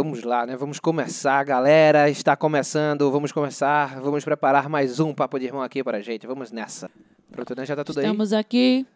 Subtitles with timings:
[0.00, 0.56] Vamos lá, né?
[0.56, 2.08] Vamos começar, galera.
[2.08, 3.10] Está começando.
[3.10, 4.00] Vamos começar.
[4.00, 6.24] Vamos preparar mais um papo de irmão aqui para a gente.
[6.24, 6.88] Vamos nessa.
[7.32, 7.66] Pronto, né?
[7.66, 8.86] Já tá tudo Estamos aqui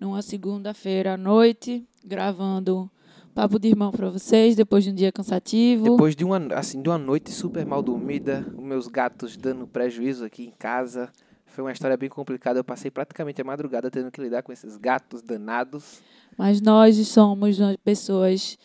[0.00, 2.90] numa segunda-feira à noite, gravando
[3.32, 5.84] papo de irmão para vocês depois de um dia cansativo.
[5.84, 5.90] aí?
[5.92, 10.24] Depois de uma, assim, de uma noite super mal dormida, os meus gatos dando prejuízo
[10.24, 11.12] aqui em casa.
[11.46, 12.58] Foi uma história bem complicada.
[12.58, 16.02] Eu passei praticamente a madrugada tendo que lidar com esses gatos danados.
[16.36, 18.58] Mas nós somos pessoas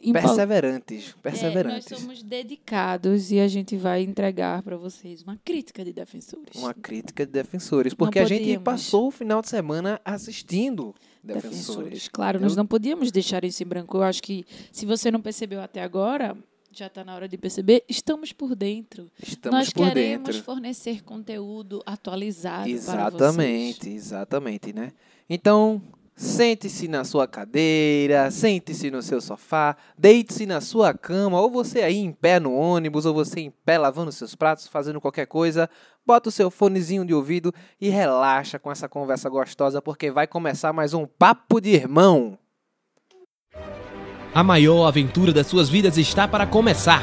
[0.00, 1.10] empol- Perseverantes.
[1.10, 1.90] É, Perseverantes.
[1.90, 6.54] nós somos dedicados e a gente vai entregar para vocês uma crítica de defensores.
[6.54, 7.94] Uma crítica de defensores.
[7.94, 12.08] Porque a gente passou o final de semana assistindo defensores.
[12.08, 13.96] Claro, Eu- nós não podíamos deixar isso em branco.
[13.96, 16.36] Eu acho que se você não percebeu até agora,
[16.70, 19.10] já está na hora de perceber, estamos por dentro.
[19.22, 20.42] Estamos nós por queremos dentro.
[20.44, 23.14] fornecer conteúdo atualizado para vocês.
[23.14, 24.92] Exatamente, exatamente, né?
[25.28, 25.80] Então,
[26.16, 31.98] sente-se na sua cadeira, sente-se no seu sofá, deite-se na sua cama, ou você aí
[31.98, 35.68] em pé no ônibus, ou você em pé lavando seus pratos, fazendo qualquer coisa,
[36.06, 40.72] bota o seu fonezinho de ouvido e relaxa com essa conversa gostosa, porque vai começar
[40.72, 42.38] mais um Papo de Irmão.
[44.34, 47.02] A maior aventura das suas vidas está para começar.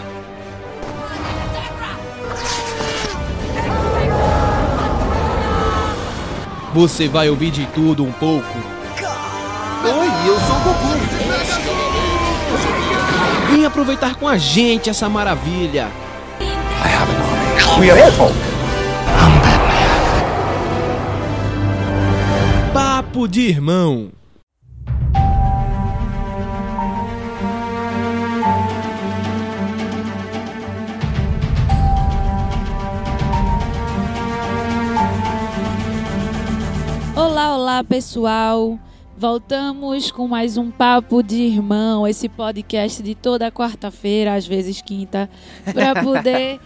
[6.73, 8.72] Você vai ouvir de tudo um pouco.
[13.53, 15.87] Vem aproveitar com a gente essa maravilha.
[17.79, 18.01] We are.
[22.73, 24.09] Papo de irmão.
[37.15, 38.79] Olá, olá, pessoal.
[39.23, 45.29] Voltamos com mais um Papo de Irmão, esse podcast de toda quarta-feira, às vezes quinta,
[45.73, 46.59] para poder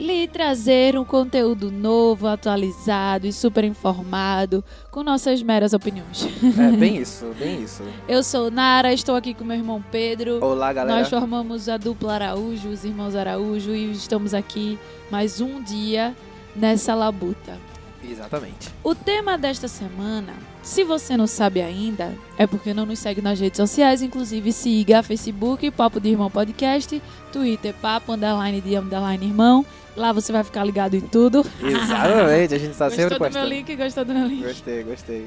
[0.00, 6.26] lhe trazer um conteúdo novo, atualizado e super informado, com nossas meras opiniões.
[6.58, 7.82] É bem isso, bem isso.
[8.08, 10.42] Eu sou Nara, estou aqui com meu irmão Pedro.
[10.42, 11.00] Olá, galera.
[11.00, 14.78] Nós formamos a dupla Araújo, os irmãos Araújo, e estamos aqui
[15.10, 16.16] mais um dia
[16.56, 17.67] nessa labuta.
[18.10, 18.68] Exatamente.
[18.82, 20.32] O tema desta semana,
[20.62, 25.02] se você não sabe ainda, é porque não nos segue nas redes sociais, inclusive siga
[25.02, 27.02] Facebook, Papo de Irmão Podcast,
[27.32, 29.64] Twitter, Papo, underline de underline irmão.
[29.96, 31.44] Lá você vai ficar ligado em tudo.
[31.60, 33.48] Exatamente, a gente está sempre Gostou do meu postando.
[33.48, 33.76] link?
[33.76, 34.42] Gostou do meu link?
[34.44, 35.26] Gostei, gostei.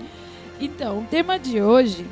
[0.59, 2.05] Então, o tema de hoje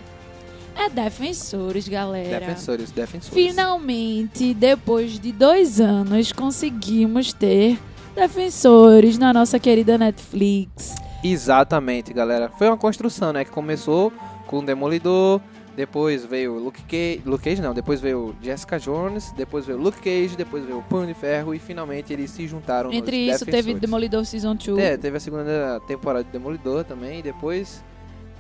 [0.76, 2.40] é defensores, galera.
[2.40, 3.34] Defensores, defensores.
[3.34, 7.78] Finalmente, depois de dois anos, conseguimos ter
[8.20, 10.94] defensores na nossa querida Netflix.
[11.24, 12.50] Exatamente, galera.
[12.58, 13.44] Foi uma construção, né?
[13.46, 14.12] Que começou
[14.46, 15.40] com o Demolidor,
[15.76, 20.36] depois veio Luke Cage, Luke Cage não, depois veio Jessica Jones, depois veio Luke Cage,
[20.36, 23.82] depois veio o Punho de Ferro e finalmente eles se juntaram Entre isso, teve Defensores.
[23.82, 24.78] Demolidor Season 2.
[24.80, 27.84] É, teve a segunda temporada de Demolidor também, e depois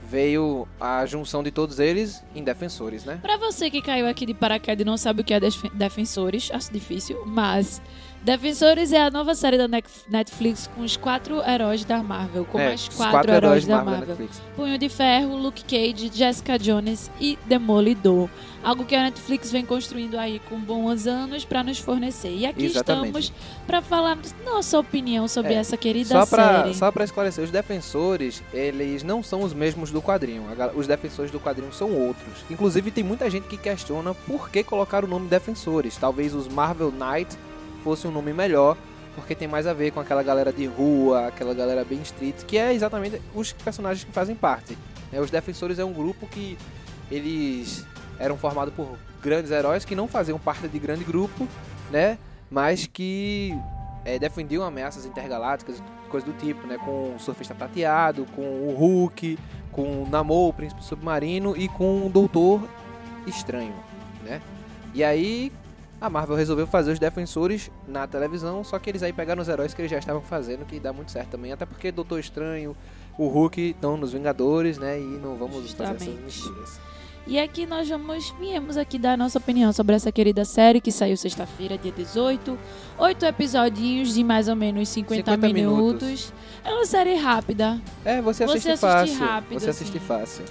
[0.09, 3.19] veio a junção de todos eles em Defensores, né?
[3.22, 6.50] Pra você que caiu aqui de paraquedas e não sabe o que é Def- Defensores,
[6.51, 7.79] acho difícil, mas
[8.24, 12.68] Defensores é a nova série da Netflix com os quatro heróis da Marvel, com é,
[12.69, 14.30] mais os quatro, heróis da Marvel Marvel.
[14.57, 18.29] Punho de Ferro, Luke Cage, Jessica Jones e Demolidor.
[18.62, 22.35] Algo que a Netflix vem construindo aí com bons anos pra nos fornecer.
[22.35, 23.08] E aqui Exatamente.
[23.08, 23.34] estamos
[23.66, 26.74] pra falar nossa opinião sobre É, essa querida Só pra, série.
[26.75, 30.44] só pra esclarecer, os defensores, eles não são os mesmos do quadrinho.
[30.75, 32.44] Os defensores do quadrinho são outros.
[32.50, 35.96] Inclusive, tem muita gente que questiona por que colocar o nome defensores.
[35.96, 37.38] Talvez os Marvel Knight
[37.79, 38.78] fosse um nome melhor,
[39.16, 42.57] porque tem mais a ver com aquela galera de rua, aquela galera bem street, que
[42.57, 44.78] é exatamente os personagens que fazem parte.
[45.12, 45.19] né?
[45.19, 46.57] Os defensores é um grupo que
[47.12, 47.85] eles
[48.19, 51.47] eram formados por grandes heróis que não faziam parte de grande grupo,
[51.91, 52.17] né?
[52.50, 53.56] Mas que
[54.06, 56.78] é, defendiam ameaças intergalácticas, coisa do tipo, né?
[56.78, 59.38] Com o Surfista Prateado, com o Hulk,
[59.72, 62.61] com o Namor, o Príncipe Submarino e com o Doutor
[63.28, 63.75] Estranho,
[64.23, 64.41] né?
[64.94, 65.51] E aí
[66.01, 69.73] a Marvel resolveu fazer os defensores na televisão, só que eles aí pegaram os heróis
[69.73, 72.75] que eles já estavam fazendo, que dá muito certo também, até porque Doutor Estranho,
[73.17, 74.99] o Hulk estão nos Vingadores, né?
[74.99, 76.23] E não vamos fazer essas Justamente.
[76.23, 76.79] misturas.
[77.28, 80.91] E aqui nós vamos, viemos aqui dar a nossa opinião sobre essa querida série que
[80.91, 82.57] saiu sexta-feira, dia 18.
[82.97, 86.07] Oito episodinhos de mais ou menos 50, 50 minutos.
[86.07, 86.34] minutos.
[86.63, 87.79] É uma série rápida.
[88.03, 89.19] É, você Você assiste assiste fácil.
[89.19, 90.07] rápido, você assiste assim.
[90.07, 90.45] fácil.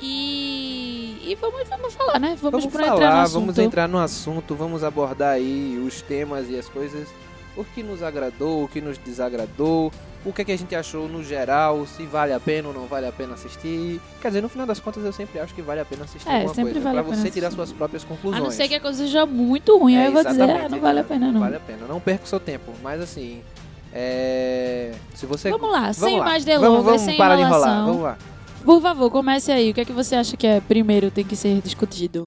[0.00, 2.36] E, e vamos, vamos falar, né?
[2.40, 3.40] Vamos, Vamos pra entrar no falar, assunto.
[3.40, 7.08] vamos entrar no assunto, vamos abordar aí os temas e as coisas,
[7.56, 9.90] o que nos agradou, o que nos desagradou,
[10.24, 12.86] o que, é que a gente achou no geral, se vale a pena ou não
[12.86, 14.00] vale a pena assistir.
[14.20, 16.36] Quer dizer, no final das contas eu sempre acho que vale a pena assistir É,
[16.38, 17.66] alguma sempre coisa, vale pra a pena você tirar assistir.
[17.66, 18.42] suas próprias conclusões.
[18.42, 20.80] A não ser que a coisa seja muito ruim, aí eu vou dizer, ah, não
[20.80, 21.40] vale a pena não.
[21.40, 23.40] Vale a pena, não perca o seu tempo, mas assim,
[23.92, 24.92] é...
[25.14, 25.50] se você...
[25.50, 26.24] Vamos lá, sem lá.
[26.24, 27.86] mais Vamos, delongas, vamos sem parar de enrolar, enrolação.
[27.86, 28.18] vamos lá.
[28.66, 29.70] Por favor, comece aí.
[29.70, 32.24] O que é que você acha que é primeiro tem que ser discutido?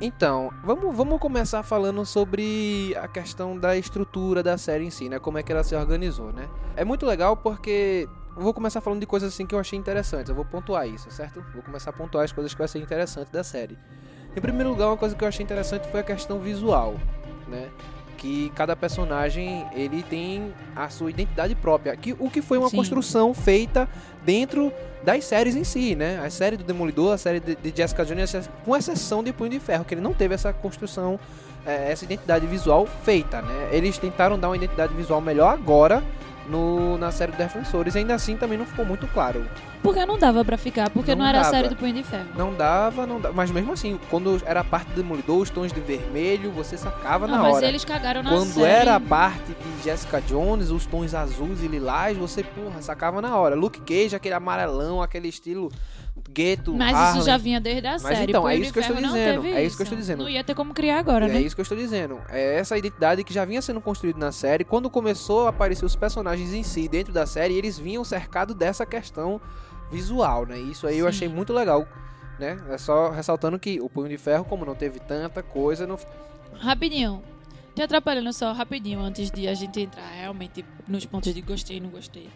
[0.00, 5.18] Então, vamos, vamos começar falando sobre a questão da estrutura da série em si, né?
[5.18, 6.48] Como é que ela se organizou, né?
[6.76, 10.28] É muito legal porque vou começar falando de coisas assim que eu achei interessantes.
[10.28, 11.44] Eu vou pontuar isso, certo?
[11.52, 13.76] Vou começar a pontuar as coisas que eu achei interessantes da série.
[14.36, 16.94] Em primeiro lugar, uma coisa que eu achei interessante foi a questão visual,
[17.48, 17.68] né?
[18.16, 22.76] Que cada personagem ele tem a sua identidade própria, que o que foi uma Sim.
[22.76, 23.88] construção feita
[24.24, 24.72] dentro
[25.02, 26.20] das séries em si, né?
[26.24, 29.60] A série do Demolidor, a série de, de Jessica Jones, com exceção de Punho de
[29.60, 31.20] Ferro, que ele não teve essa construção,
[31.64, 33.68] eh, essa identidade visual feita, né?
[33.70, 36.02] Eles tentaram dar uma identidade visual melhor agora
[36.48, 39.46] no, na série do Defensores, ainda assim também não ficou muito claro.
[39.82, 41.54] Porque não dava pra ficar, porque não, Não era a dava.
[41.54, 42.26] série do Punho de Ferro.
[42.36, 45.72] Não dava, não dava, mas mesmo assim, quando era a parte do Demolidor, os tons
[45.72, 47.66] de vermelho, você sacava Não, na mas hora.
[47.66, 48.66] eles cagaram na Quando série.
[48.66, 53.36] era a parte de Jessica Jones, os tons azuis e lilás, você, porra, sacava na
[53.36, 53.54] hora.
[53.54, 55.70] Luke Cage, aquele amarelão, aquele estilo
[56.28, 57.18] gueto, Mas Harley.
[57.18, 58.30] isso já vinha desde a Mas série.
[58.30, 60.18] então, é isso que eu estou dizendo, é isso que eu estou dizendo.
[60.22, 61.40] Não ia ter como criar agora, É né?
[61.40, 62.20] isso que eu estou dizendo.
[62.28, 64.64] É essa identidade que já vinha sendo construída na série.
[64.64, 68.84] Quando começou a aparecer os personagens em si dentro da série, eles vinham cercados dessa
[68.86, 69.40] questão
[69.90, 70.58] visual, né?
[70.58, 71.08] Isso aí eu Sim.
[71.10, 71.86] achei muito legal,
[72.38, 72.58] né?
[72.70, 75.98] É só ressaltando que o Punho de Ferro, como não teve tanta coisa, não...
[76.58, 77.22] Rapidinho.
[77.74, 81.80] Te atrapalhando só rapidinho antes de a gente entrar realmente nos pontos de gostei e
[81.80, 82.26] não gostei.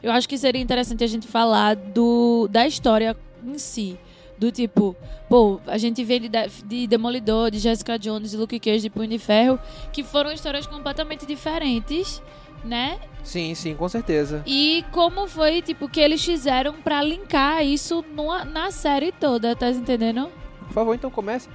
[0.00, 3.16] Eu acho que seria interessante a gente falar do da história
[3.50, 3.98] em si.
[4.36, 4.96] Do tipo,
[5.28, 6.28] pô, a gente vê de,
[6.66, 9.60] de Demolidor, de Jessica Jones, de Luke Cage, de Punho de Ferro,
[9.92, 12.20] que foram histórias completamente diferentes,
[12.64, 12.98] né?
[13.22, 14.42] Sim, sim, com certeza.
[14.44, 19.70] E como foi, tipo, que eles fizeram pra linkar isso numa, na série toda, tá
[19.70, 20.28] entendendo?
[20.66, 21.48] Por favor, então comece.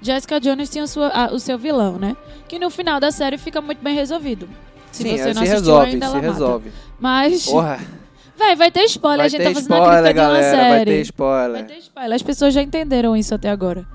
[0.00, 2.16] Jessica Jones tinha a sua- a- o seu vilão, né?
[2.48, 4.48] Que no final da série fica muito bem resolvido.
[4.90, 6.32] Se sim, você aí não se assistiu resolve, ainda, se ela mata.
[6.32, 6.72] resolve.
[6.98, 7.78] Mas, Porra,
[8.36, 9.18] vai, vai ter spoiler.
[9.18, 10.90] vai a gente tá fazendo a spoiler, crítica de uma galera, vai série.
[10.90, 11.52] ter spoiler.
[11.52, 12.14] Vai ter spoiler.
[12.14, 13.86] As pessoas já entenderam isso até agora.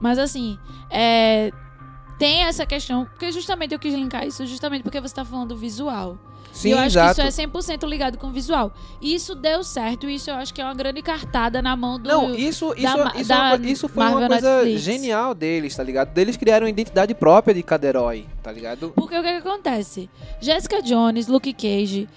[0.00, 0.58] Mas assim,
[0.90, 1.50] é,
[2.18, 5.56] tem essa questão, porque justamente eu quis linkar isso justamente porque você tá falando do
[5.56, 6.18] visual.
[6.56, 7.20] Sim, e eu acho exato.
[7.20, 8.72] que isso é 100% ligado com o visual.
[8.98, 11.98] E isso deu certo, e isso eu acho que é uma grande cartada na mão
[12.00, 12.08] do...
[12.08, 14.80] Não, isso, isso, da isso, é uma da isso foi uma Marvel coisa Netflix.
[14.80, 16.14] genial deles, tá ligado?
[16.14, 18.90] Deles criaram uma identidade própria de cada herói, tá ligado?
[18.96, 20.08] Porque o que, que acontece?
[20.40, 22.08] Jessica Jones, Luke Cage,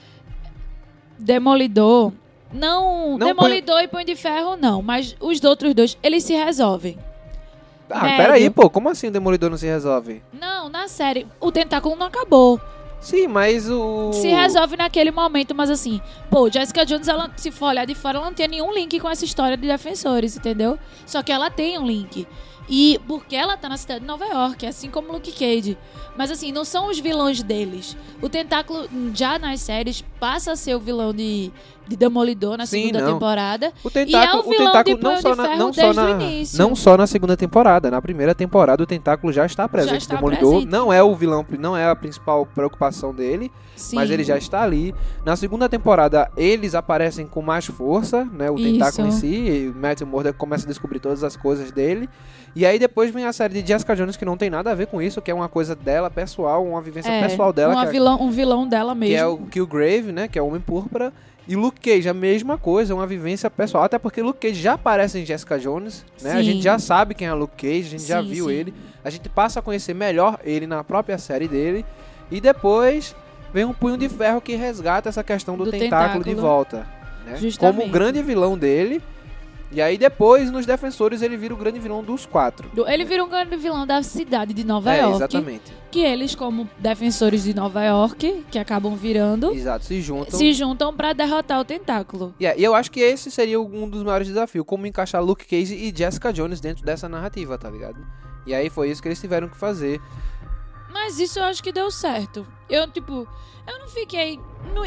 [1.19, 2.13] Demolidor.
[2.51, 4.81] Não, Não Demolidor e Punho de Ferro, não.
[4.81, 6.97] Mas os outros dois, eles se resolvem.
[7.89, 8.17] Ah, Médio.
[8.17, 10.21] peraí, pô, como assim o Demolidor não se resolve?
[10.31, 12.59] Não, na série, o tentáculo não acabou.
[13.01, 14.11] Sim, mas o...
[14.13, 18.17] Se resolve naquele momento, mas assim, pô, Jessica Jones, ela, se for olhar de fora,
[18.17, 20.77] ela não tem nenhum link com essa história de defensores, entendeu?
[21.05, 22.27] Só que ela tem um link.
[22.69, 25.75] E porque ela tá na cidade de Nova York, assim como Luke Cage.
[26.15, 27.97] Mas assim, não são os vilões deles.
[28.21, 31.51] O Tentáculo, já nas séries, passa a ser o vilão de,
[31.89, 33.13] de Demolidor na Sim, segunda não.
[33.13, 33.73] temporada.
[33.83, 36.07] O E tentáculo, é o o vilão tentáculo não só na, não só na,
[36.57, 40.01] não só na segunda temporada, na primeira temporada o tentáculo já está presente.
[40.01, 40.71] está o Demolidor presente.
[40.71, 43.95] não é o vilão, não é a principal preocupação dele, Sim.
[43.95, 44.93] mas ele já está ali.
[45.25, 48.71] Na segunda temporada eles aparecem com mais força, né, o Isso.
[48.71, 52.07] tentáculo em si, e Matthew Murdock começa a descobrir todas as coisas dele.
[52.55, 54.87] E aí depois vem a série de Jessica Jones que não tem nada a ver
[54.87, 57.89] com isso, que é uma coisa dela pessoal, uma vivência é, pessoal dela, uma que
[57.89, 59.13] é- vilão, um vilão dela mesmo.
[59.15, 60.27] que é o Killgrave, né?
[60.27, 61.13] Que é o Homem Púrpura.
[61.49, 63.83] E Luke Cage, a mesma coisa, uma vivência pessoal.
[63.83, 66.33] Até porque Luke Cage já aparece em Jessica Jones, né?
[66.33, 66.43] A Sim.
[66.43, 68.53] gente já sabe quem é Luke Cage, a gente já Sim, viu sim.
[68.53, 68.73] ele.
[69.03, 71.83] A gente passa a conhecer melhor ele na própria série dele.
[72.29, 73.15] E depois
[73.51, 76.53] vem um punho de ferro que resgata essa questão do, Do tentáculo, de tentáculo.
[76.53, 76.87] volta.
[77.25, 77.39] Né?
[77.57, 79.01] Como o grande vilão dele.
[79.71, 82.71] E aí depois, nos Defensores, ele vira o grande vilão dos quatro.
[82.87, 85.15] Ele vira um grande vilão da cidade de Nova é, York.
[85.15, 85.73] exatamente.
[85.91, 90.37] Que eles, como defensores de Nova York, que acabam virando, Exato, se juntam.
[90.37, 92.33] se juntam pra derrotar o tentáculo.
[92.39, 95.75] Yeah, e eu acho que esse seria um dos maiores desafios, como encaixar Luke Cage
[95.75, 98.05] e Jessica Jones dentro dessa narrativa, tá ligado?
[98.45, 99.99] E aí foi isso que eles tiveram que fazer.
[100.91, 102.45] Mas isso eu acho que deu certo.
[102.69, 103.27] Eu, tipo,
[103.67, 104.39] eu não fiquei.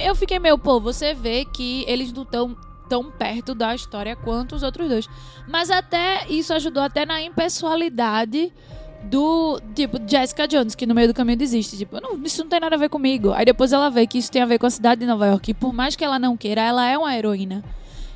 [0.05, 2.57] Eu fiquei meio, pô, você vê que eles não estão
[2.93, 5.09] tão perto da história quanto os outros dois.
[5.49, 8.53] Mas até isso ajudou até na impessoalidade
[9.05, 11.79] do, tipo, Jessica Jones, que no meio do caminho desiste.
[11.79, 13.33] Tipo, não, isso não tem nada a ver comigo.
[13.33, 15.51] Aí depois ela vê que isso tem a ver com a cidade de Nova York.
[15.51, 17.65] E por mais que ela não queira, ela é uma heroína.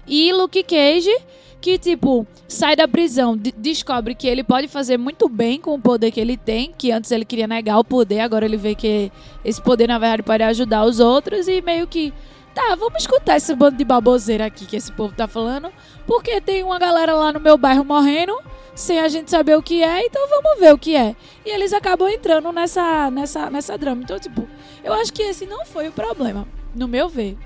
[0.06, 1.11] E Luke Cage,
[1.59, 5.80] que, tipo, sai da prisão, de- descobre que ele pode fazer muito bem com o
[5.80, 9.11] poder que ele tem, que antes ele queria negar o poder, agora ele vê que
[9.42, 12.12] esse poder, na verdade, pode ajudar os outros e meio que.
[12.56, 15.70] Tá, vamos escutar esse bando de baboseira aqui que esse povo tá falando,
[16.06, 18.34] porque tem uma galera lá no meu bairro morrendo,
[18.75, 21.14] sem a gente saber o que é, então vamos ver o que é.
[21.44, 24.00] E eles acabam entrando nessa, nessa, nessa drama.
[24.02, 24.48] Então, tipo,
[24.82, 27.36] eu acho que esse não foi o problema, no meu ver.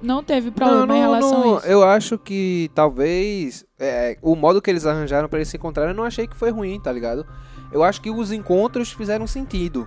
[0.00, 1.66] Não teve problema Não, em não, relação não, a isso.
[1.66, 5.96] Eu acho que talvez é, o modo que eles arranjaram pra eles se encontrarem, eu
[5.96, 7.26] não achei que foi ruim, tá ligado?
[7.70, 9.86] Eu acho que os encontros fizeram sentido.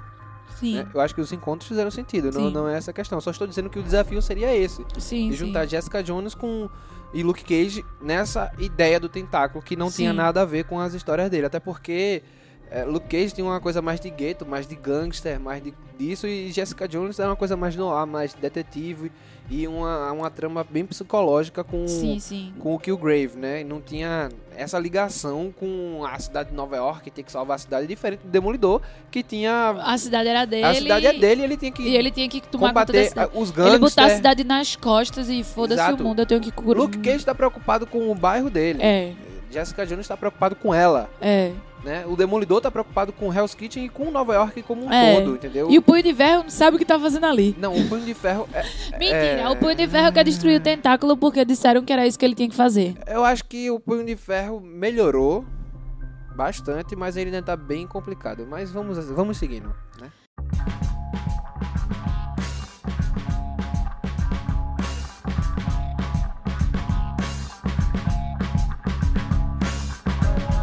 [0.59, 0.87] Sim, né?
[0.93, 2.31] Eu acho que os encontros fizeram sentido.
[2.31, 2.53] Não, Sim.
[2.53, 3.19] não é essa a questão.
[3.21, 4.85] Só estou dizendo que o desafio seria esse.
[4.97, 5.45] sim, de sim.
[5.45, 6.69] juntar Jessica Jones com
[7.13, 9.95] e Luke Cage nessa ideia do tentáculo que não Sim.
[9.97, 11.45] tinha nada a ver com as histórias dele.
[11.45, 12.21] Até porque
[12.69, 16.27] é, Luke Cage tem uma coisa mais de gueto, mais de gangster, mais de, disso.
[16.27, 19.12] E Jessica Jones é uma coisa mais no ar, mais detetive.
[19.50, 22.53] E uma, uma trama bem psicológica com, Sim, sim.
[22.59, 23.62] com o Killgrave, né?
[23.62, 27.55] E não tinha essa ligação com a cidade de Nova York, que tem que salvar
[27.55, 29.69] a cidade, diferente do Demolidor, que tinha...
[29.86, 30.65] A cidade era dele.
[30.65, 33.07] a cidade é dele e ele tinha que E ele tinha que tomar conta da
[33.07, 34.13] combater os Ele botar a gangsters.
[34.17, 36.81] cidade nas costas e foda-se o mundo, eu tenho que curar.
[36.81, 38.79] Luke Cage tá preocupado com o bairro dele.
[38.83, 39.13] É,
[39.50, 41.53] Jessica Jones tá preocupado com ela, é.
[41.88, 42.06] Né?
[42.06, 45.15] O Demolidor tá preocupado com Hell's Kitchen e com Nova York como um É.
[45.22, 45.72] todo, entendeu?
[45.72, 47.56] E o Punho de Ferro não sabe o que tá fazendo ali.
[47.58, 48.48] Não, o Punho de Ferro...
[48.53, 48.62] É,
[48.98, 52.20] Mentira, é- o Punho de Ferro quer destruir o tentáculo porque disseram que era isso
[52.20, 52.96] que ele tinha que fazer.
[53.08, 55.46] Eu acho que o Punho de Ferro melhorou
[56.36, 58.46] bastante, mas ele ainda tá bem complicado.
[58.48, 60.12] Mas vamos, vamos seguindo, né?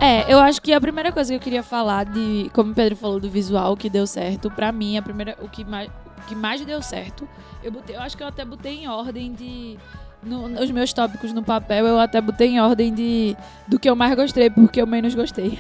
[0.05, 2.95] É, eu acho que a primeira coisa que eu queria falar de, como o Pedro
[2.95, 6.35] falou do visual que deu certo, pra mim a primeira o que mais o que
[6.35, 7.27] mais deu certo,
[7.63, 9.79] eu botei, eu acho que eu até botei em ordem de
[10.23, 13.35] no- nos meus tópicos no papel, eu até botei em ordem de
[13.67, 15.59] do que eu mais gostei porque eu menos gostei.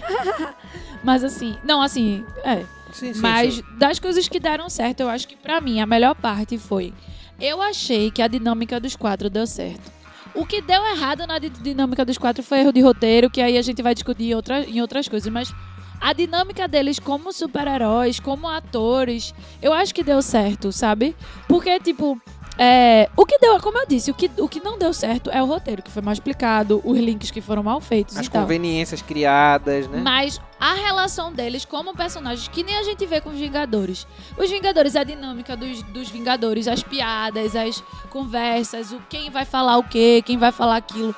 [1.02, 3.62] Mas assim, não, assim, é, Sim, sim, mas sim.
[3.78, 6.92] das coisas que deram certo, eu acho que pra mim a melhor parte foi
[7.40, 9.90] eu achei que a dinâmica dos quatro deu certo.
[10.34, 13.56] O que deu errado na di- dinâmica dos quatro foi erro de roteiro, que aí
[13.56, 15.54] a gente vai discutir em, outra, em outras coisas, mas
[16.00, 21.14] a dinâmica deles como super-heróis, como atores, eu acho que deu certo, sabe?
[21.48, 22.20] Porque, tipo,
[22.56, 25.42] é, o que deu, como eu disse, o que, o que não deu certo é
[25.42, 28.42] o roteiro, que foi mal explicado, os links que foram mal feitos As e tal.
[28.42, 30.00] conveniências criadas, né?
[30.00, 34.06] Mas a relação deles como personagens, que nem a gente vê com os Vingadores.
[34.38, 39.76] Os Vingadores, a dinâmica dos, dos Vingadores, as piadas, as conversas, o quem vai falar
[39.78, 41.14] o quê, quem vai falar aquilo.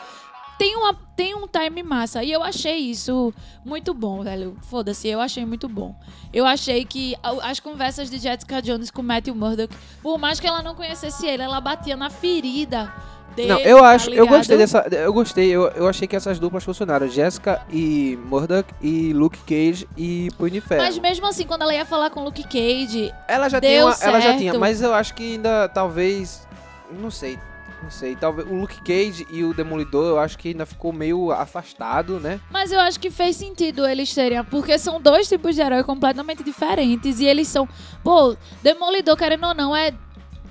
[0.59, 2.25] Tem, uma, tem um time massa.
[2.25, 3.33] E eu achei isso
[3.65, 4.57] muito bom, velho.
[4.63, 5.95] Foda-se, eu achei muito bom.
[6.33, 10.63] Eu achei que as conversas de Jessica Jones com Matthew Murdock, por mais que ela
[10.63, 12.93] não conhecesse ele, ela batia na ferida
[13.35, 13.49] dele.
[13.53, 14.39] Não, eu tá acho, eu ligado?
[14.39, 19.13] gostei dessa, eu gostei, eu, eu achei que essas duplas funcionaram, Jessica e Murdoch e
[19.13, 20.83] Luke Cage e Punho Ferro.
[20.83, 24.21] Mas mesmo assim, quando ela ia falar com Luke Cage, ela já tinha, uma- ela
[24.21, 26.49] já tinha, mas eu acho que ainda talvez,
[26.99, 27.39] não sei,
[27.83, 31.31] não sei, talvez o Luke Cage e o Demolidor, eu acho que ainda ficou meio
[31.31, 32.41] afastado, né?
[32.51, 36.43] Mas eu acho que fez sentido eles terem, porque são dois tipos de herói completamente
[36.43, 37.69] diferentes e eles são,
[38.03, 39.93] pô, Demolidor querendo ou não é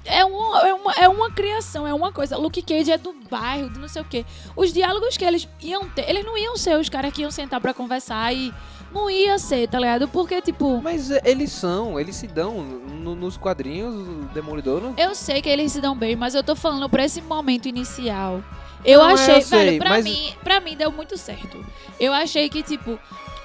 [0.05, 2.37] é, um, é, uma, é uma criação, é uma coisa.
[2.37, 4.23] Luke Cage é do bairro, do não sei o quê.
[4.55, 7.59] Os diálogos que eles iam ter, eles não iam ser os caras que iam sentar
[7.59, 8.53] pra conversar e
[8.95, 10.07] não ia ser, tá ligado?
[10.07, 15.13] Porque, tipo, Mas eles são, eles se dão no- nos quadrinhos, o Demolidor não eu
[15.13, 18.41] sei que eles se dão bem, mas eu tô falando pra esse momento inicial.
[18.83, 21.63] Eu Não, achei, eu sei, velho, pra, mas- mim, pra mim deu muito certo.
[21.99, 22.99] Eu achei que, tipo,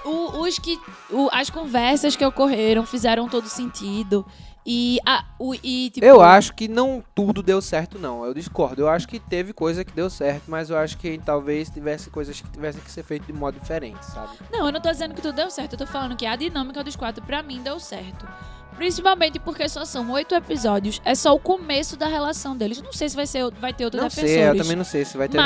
[0.05, 0.79] o- os que.
[1.11, 4.25] o- as conversas que ocorreram fizeram todo sentido.
[4.67, 6.05] E, a, o, e tipo.
[6.05, 8.25] Eu acho que não tudo deu certo, não.
[8.25, 8.83] Eu discordo.
[8.83, 12.39] Eu acho que teve coisa que deu certo, mas eu acho que talvez tivesse coisas
[12.41, 14.29] que tivessem que ser feitas de modo diferente, sabe?
[14.53, 15.73] Não, eu não tô dizendo que tudo deu certo.
[15.73, 18.29] Eu tô falando que a dinâmica dos quatro, pra mim, deu certo.
[18.77, 21.01] Principalmente porque só são oito episódios.
[21.05, 22.81] É só o começo da relação deles.
[22.83, 24.35] Não sei se vai, ser, vai ter outros não defensores.
[24.35, 25.37] sei, eu também não sei se vai ter.
[25.39, 25.43] não.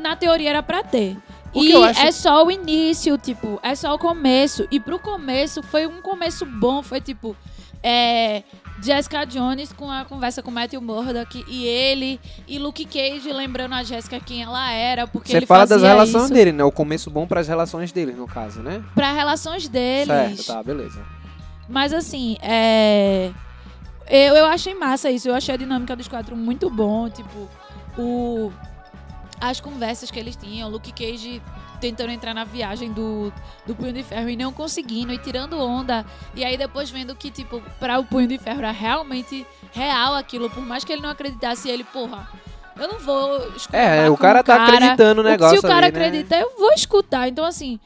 [0.00, 1.16] Na teoria, era pra ter.
[1.52, 4.66] O e acho- é só o início, tipo, é só o começo.
[4.70, 7.36] E pro começo foi um começo bom, foi tipo.
[7.82, 8.42] É,
[8.82, 13.82] Jessica Jones com a conversa com Matthew Murdock e ele e Luke Cage lembrando a
[13.82, 16.62] Jessica quem ela era, porque Você ele fala das relações isso dele, né?
[16.62, 18.82] O começo bom para as relações dele, no caso, né?
[18.94, 20.06] para relações deles.
[20.06, 21.02] Certo, tá, beleza.
[21.68, 23.30] Mas assim, é.
[24.08, 25.28] Eu, eu achei massa isso.
[25.28, 27.08] Eu achei a dinâmica dos quatro muito bom.
[27.08, 27.48] Tipo,
[27.96, 28.52] o.
[29.40, 31.40] As conversas que eles tinham, o Luke Cage
[31.80, 33.32] tentando entrar na viagem do,
[33.66, 36.04] do Punho de Ferro e não conseguindo, e tirando onda.
[36.34, 40.50] E aí depois vendo que, tipo, para o Punho de Ferro era realmente real aquilo.
[40.50, 42.28] Por mais que ele não acreditasse, ele, porra,
[42.78, 43.78] Eu não vou escutar.
[43.78, 46.06] É, o com cara tá acreditando no o- negócio Se o cara ali, né?
[46.06, 47.28] acredita, eu vou escutar.
[47.28, 47.78] Então, assim,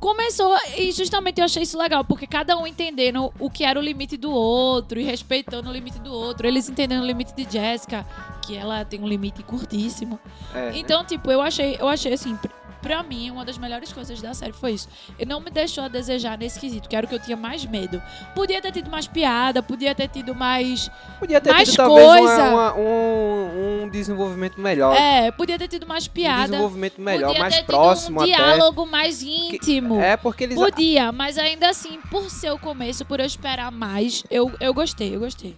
[0.00, 3.82] começou e justamente eu achei isso legal, porque cada um entendendo o que era o
[3.82, 6.46] limite do outro e respeitando o limite do outro.
[6.46, 8.06] Eles entendendo o limite de Jessica,
[8.46, 10.18] que ela tem um limite curtíssimo.
[10.54, 12.38] É, Então, tipo, eu achei, eu achei assim,
[12.80, 14.88] pra mim, uma das melhores coisas da série foi isso.
[15.18, 17.64] Ele não me deixou a desejar nesse quesito, que era o que eu tinha mais
[17.64, 18.02] medo.
[18.34, 20.90] Podia ter tido mais piada, podia ter tido mais.
[21.18, 22.42] Podia ter mais tido talvez uma- coisa.
[22.50, 24.94] uma- um, um desenvolvimento melhor.
[24.96, 26.44] É, podia ter tido mais um piada.
[26.48, 28.34] desenvolvimento melhor, podia mais ter tido próximo um até.
[28.34, 30.00] diálogo mais íntimo.
[30.00, 30.56] É, porque eles.
[30.56, 35.14] Podia, mas ainda assim, por ser o começo, por eu esperar mais, eu, eu gostei,
[35.14, 35.56] eu gostei.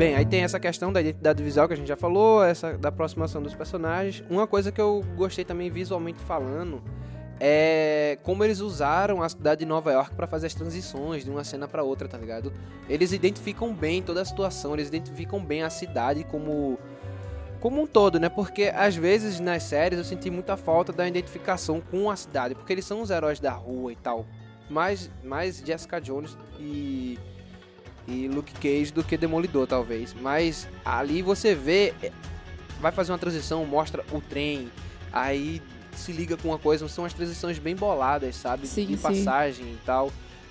[0.00, 2.88] Bem, aí tem essa questão da identidade visual que a gente já falou, essa da
[2.88, 4.24] aproximação dos personagens.
[4.30, 6.82] Uma coisa que eu gostei também visualmente falando
[7.38, 11.44] é como eles usaram a cidade de Nova York pra fazer as transições de uma
[11.44, 12.50] cena pra outra, tá ligado?
[12.88, 16.78] Eles identificam bem toda a situação, eles identificam bem a cidade como
[17.60, 18.30] como um todo, né?
[18.30, 22.72] Porque às vezes nas séries eu senti muita falta da identificação com a cidade, porque
[22.72, 24.24] eles são os heróis da rua e tal.
[24.70, 27.18] Mais mais Jessica Jones e
[28.10, 30.14] e Luke Cage do que Demolidor, talvez.
[30.20, 32.10] Mas ali você vê, é,
[32.80, 34.70] vai fazer uma transição, mostra o trem,
[35.12, 35.62] aí
[35.94, 38.66] se liga com uma coisa, são as transições bem boladas, sabe?
[38.66, 39.02] Sim, de sim.
[39.02, 40.10] passagem e tal.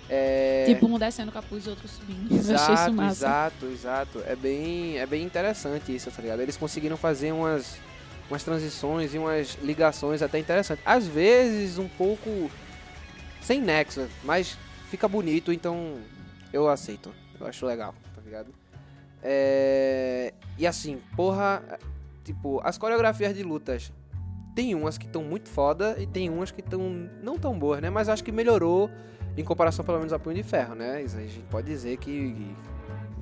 [0.10, 0.66] É...
[0.68, 2.32] Tipo, um descendo o capuz e outro subindo.
[2.34, 3.26] eu achei isso Exato, massa.
[3.26, 4.24] exato, exato.
[4.26, 6.42] É bem, é bem interessante isso, tá ligado?
[6.42, 7.78] Eles conseguiram fazer umas,
[8.30, 10.84] umas transições e umas ligações até interessantes.
[10.86, 12.50] Às vezes um pouco
[13.42, 14.58] sem nexo, mas
[14.90, 15.98] fica bonito, então
[16.52, 17.14] eu aceito.
[17.40, 18.54] Eu acho legal, tá ligado?
[19.22, 20.34] É...
[20.58, 21.64] E assim, porra,
[22.24, 23.92] tipo, as coreografias de lutas
[24.56, 27.90] tem umas que estão muito foda e tem umas que estão não tão boas, né?
[27.90, 28.90] Mas acho que melhorou
[29.38, 31.02] em comparação pelo menos a Punho de Ferro, né?
[31.02, 32.56] Isso a gente pode dizer que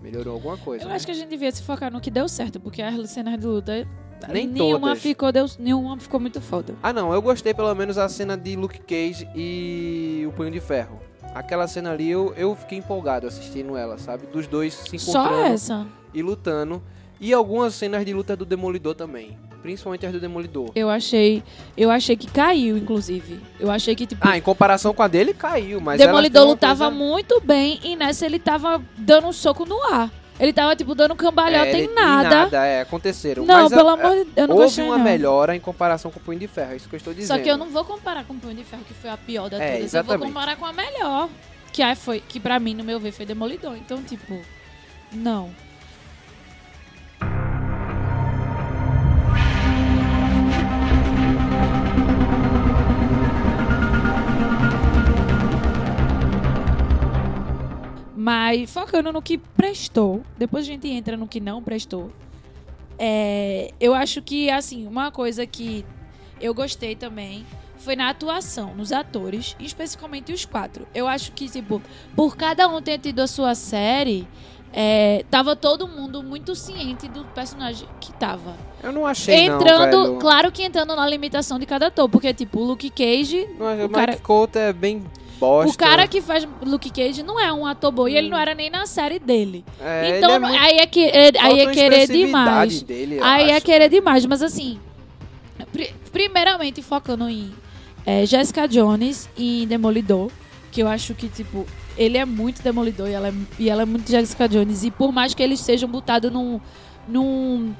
[0.01, 0.85] melhorou alguma coisa.
[0.85, 0.95] Eu né?
[0.95, 3.45] acho que a gente devia se focar no que deu certo, porque as cenas de
[3.45, 3.87] luta.
[4.29, 5.03] Nem nenhuma todas.
[5.03, 6.73] ficou, deu, nenhuma ficou muito foda.
[6.81, 10.59] Ah não, eu gostei pelo menos a cena de Luke Cage e o Punho de
[10.59, 10.99] Ferro.
[11.37, 14.25] Aquela cena ali eu, eu fiquei empolgado assistindo ela, sabe?
[14.25, 15.87] Dos dois se Só encontrando essa.
[16.11, 16.81] e lutando.
[17.19, 19.37] E algumas cenas de luta do Demolidor também.
[19.61, 20.71] Principalmente as do Demolidor.
[20.73, 21.43] Eu achei.
[21.75, 23.39] Eu achei que caiu, inclusive.
[23.59, 24.27] Eu achei que, tipo.
[24.27, 26.91] Ah, em comparação com a dele, caiu, mas Demolidor lutava coisa...
[26.91, 30.11] muito bem e nessa ele tava dando um soco no ar.
[30.39, 32.29] Ele tava, tipo, dando cambalhota É, em nada.
[32.29, 33.43] nada, é, aconteceram.
[33.45, 35.03] Não, mas pelo a- amor de Deus, eu não houve gostei, uma não.
[35.03, 37.35] melhora em comparação com o Punho de Ferro, é isso que eu estou dizendo.
[37.37, 39.49] Só que eu não vou comparar com o Punho de Ferro, que foi a pior
[39.49, 39.79] da É, todas.
[39.79, 40.19] Eu exatamente.
[40.19, 41.29] vou comparar com a melhor.
[41.73, 43.75] Que, aí foi, que pra mim, no meu ver, foi Demolidor.
[43.77, 44.39] Então, tipo,
[45.11, 45.49] não.
[58.27, 62.11] Mas focando no que prestou, depois a gente entra no que não prestou.
[62.99, 65.85] É, eu acho que, assim, uma coisa que
[66.41, 67.45] eu gostei também
[67.77, 70.85] foi na atuação, nos atores, especificamente os quatro.
[70.93, 71.81] Eu acho que, tipo,
[72.17, 74.27] por cada um ter tido a sua série,
[74.73, 78.57] é, tava todo mundo muito ciente do personagem que tava.
[78.83, 82.59] Eu não achei entrando, não, claro que entrando na limitação de cada ator, porque, tipo,
[82.59, 85.05] o Luke Cage, Não, o o cara- Mike Couto é bem
[85.39, 85.71] bosta.
[85.73, 88.53] o cara que faz Luke Cage não é um ator bom, e ele não era
[88.55, 89.63] nem na série dele.
[89.81, 90.55] É, então, é muito...
[90.55, 92.81] aí é, que, é- aí é querer demais.
[92.83, 93.65] Dele, Aí é acho.
[93.65, 94.79] querer demais, mas assim,
[95.71, 97.51] pri- primeiramente focando em
[98.05, 100.31] é, Jessica Jones e em Demolidor,
[100.71, 101.65] que eu acho que, tipo,
[101.97, 104.83] ele é muito Demolidor e ela é, e ela é muito Jessica Jones.
[104.83, 106.59] E por mais que eles sejam botados num,
[107.07, 107.73] num,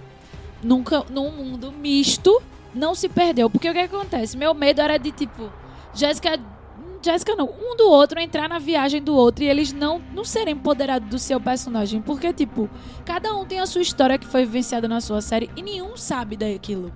[0.64, 2.42] num, ca- num mundo misto,
[2.74, 3.50] não se perdeu.
[3.50, 4.36] Porque o que acontece?
[4.36, 5.50] Meu medo era de, tipo,
[5.94, 6.40] Jessica.
[7.02, 10.54] Jessica não, um do outro entrar na viagem do outro e eles não, não serem
[10.54, 12.02] empoderados do seu personagem.
[12.02, 12.70] Porque, tipo,
[13.06, 16.36] cada um tem a sua história que foi vivenciada na sua série e nenhum sabe
[16.36, 16.92] daquilo.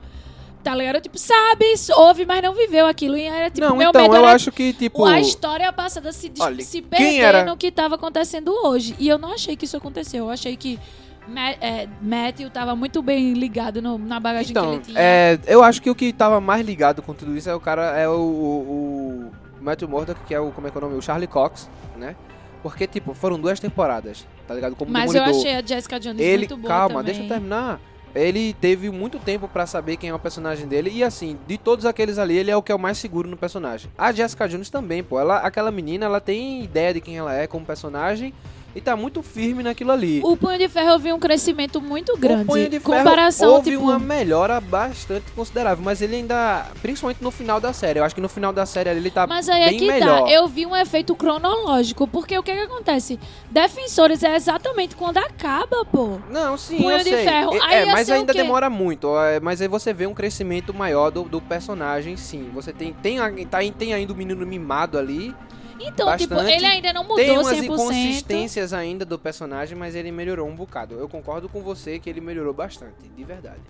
[0.63, 1.01] Tá ligado?
[1.01, 3.17] Tipo, sabe, ouve, mas não viveu aquilo.
[3.17, 5.03] E era tipo, Não, meu então, medo eu acho que, tipo...
[5.05, 8.95] a história passada se, Olha, se perder era- no que tava acontecendo hoje.
[8.99, 10.25] E eu não achei que isso aconteceu.
[10.25, 10.79] Eu achei que
[11.27, 14.99] Ma é, Matthew tava muito bem ligado no- na bagagem que Então, ele tinha.
[14.99, 17.95] é, eu acho que o que tava mais ligado com tudo isso é o cara,
[17.97, 19.31] é o, o, o
[19.61, 20.97] Matthew Murdock, que é o, como é que é o nome?
[20.97, 22.15] O Charlie Cox, né?
[22.63, 24.75] Porque, tipo, foram duas temporadas, tá ligado?
[24.75, 25.39] Como Mas eu Demolidor.
[25.39, 27.05] achei a Jessica Jones ele, muito boa calma, também.
[27.05, 27.79] deixa eu terminar.
[28.13, 31.85] Ele teve muito tempo pra saber quem é o personagem dele e assim, de todos
[31.85, 33.89] aqueles ali, ele é o que é o mais seguro no personagem.
[33.97, 35.17] A Jessica Jones também, pô.
[35.17, 38.33] Ela, aquela menina, ela tem ideia de quem ela é como personagem
[38.75, 40.21] E tá muito firme naquilo ali.
[40.23, 42.43] O Punho de Ferro eu vi um crescimento muito grande.
[42.43, 47.21] O Punho de Ferro comparação, houve tipo, uma melhora bastante considerável, mas ele ainda, principalmente
[47.21, 49.63] no final da série, eu acho que no final da série ele tá Mas aí
[49.63, 50.23] é bem que melhor.
[50.23, 53.19] tá, eu vi um efeito cronológico, porque o que que acontece?
[53.49, 56.17] Defensores é exatamente quando acaba, pô.
[56.29, 57.25] Não, sim, Punho de sei.
[57.25, 57.53] Ferro.
[57.53, 59.17] É, Aí é, mas ainda demora muito.
[59.19, 62.49] é, Mas aí você vê um crescimento maior do, do personagem, sim.
[62.53, 65.35] Você tem tem, a- tá, tem ainda o menino mimado ali.
[65.83, 66.55] Então, tipo, Bastante.
[66.55, 67.63] ele ainda não mudou tem umas 100%.
[67.63, 70.95] inconsistências ainda do personagem, mas ele melhorou um bocado.
[70.95, 73.61] Eu concordo com você que ele melhorou bastante, de verdade.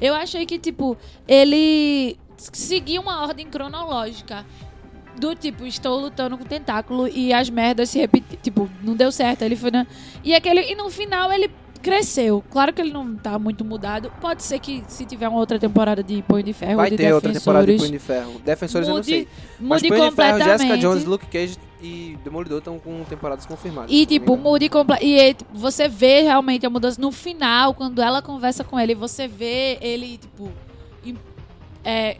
[0.00, 4.44] Eu achei que, tipo, ele seguia uma ordem cronológica.
[5.18, 8.42] Do tipo, estou lutando com o tentáculo e as merdas se repetiram.
[8.42, 9.42] Tipo, não deu certo.
[9.42, 9.70] Ele foi.
[9.70, 9.86] Na...
[10.22, 10.60] E, aquele...
[10.70, 12.42] e no final ele cresceu.
[12.50, 14.12] Claro que ele não tá muito mudado.
[14.20, 17.12] Pode ser que se tiver uma outra temporada de Punho de Ferro Vai de ter
[17.12, 18.40] outra temporada de Defensores, Punho de Ferro.
[18.44, 19.28] Defensores eu não mude, sei.
[19.60, 20.58] Mas mude Punho de Ferro, completamente.
[20.58, 23.90] Jessica Jones, Luke Cage e Demolidor estão com temporadas confirmadas.
[23.90, 24.96] E tipo, mude comple...
[25.00, 29.28] E tipo, você vê realmente a mudança no final, quando ela conversa com ele, você
[29.28, 30.50] vê ele, tipo.
[31.84, 32.16] É,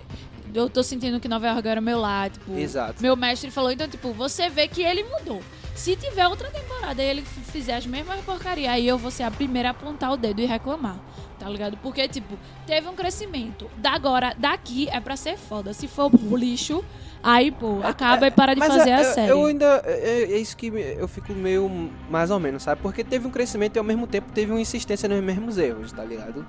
[0.55, 2.57] eu tô sentindo que Nova York era meu lar, tipo.
[2.57, 3.03] Exato.
[3.03, 5.41] Meu mestre falou, então, tipo, você vê que ele mudou.
[5.77, 9.31] Se tiver outra temporada e ele fizer as mesmas porcaria, aí eu vou ser a
[9.31, 10.99] primeira a apontar o dedo e reclamar.
[11.39, 11.77] Tá ligado?
[11.77, 12.35] Porque, tipo,
[12.67, 13.71] teve um crescimento.
[13.77, 15.75] Da agora, daqui é pra ser foda.
[15.75, 16.83] Se for lixo,
[17.23, 19.31] aí, pô, acaba e para de fazer é- a é- série.
[19.33, 19.83] Eu ainda.
[19.85, 21.69] É, é isso que eu fico meio
[22.09, 22.81] mais ou menos, sabe?
[22.81, 26.03] Porque teve um crescimento e ao mesmo tempo teve uma insistência nos mesmos erros, tá
[26.03, 26.45] ligado?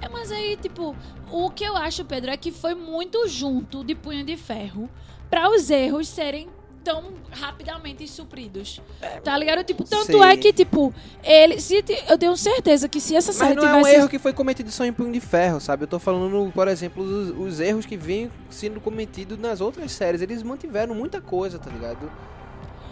[0.00, 0.96] É, mas aí, tipo,
[1.30, 4.90] o que eu acho, Pedro, é que foi muito junto de punho de ferro
[5.30, 6.48] pra os erros serem
[6.82, 8.80] tão rapidamente supridos.
[9.22, 9.64] Tá ligado?
[9.64, 10.20] Tipo, tanto sei.
[10.20, 10.92] é que, tipo,
[11.22, 11.60] ele.
[11.60, 13.96] Se, eu tenho certeza que se essa Mas série não é um tivesse.
[13.96, 15.84] erro que foi cometido só em Punho de Ferro, sabe?
[15.84, 20.20] Eu tô falando, por exemplo, os, os erros que vêm sendo cometidos nas outras séries.
[20.20, 22.10] Eles mantiveram muita coisa, tá ligado?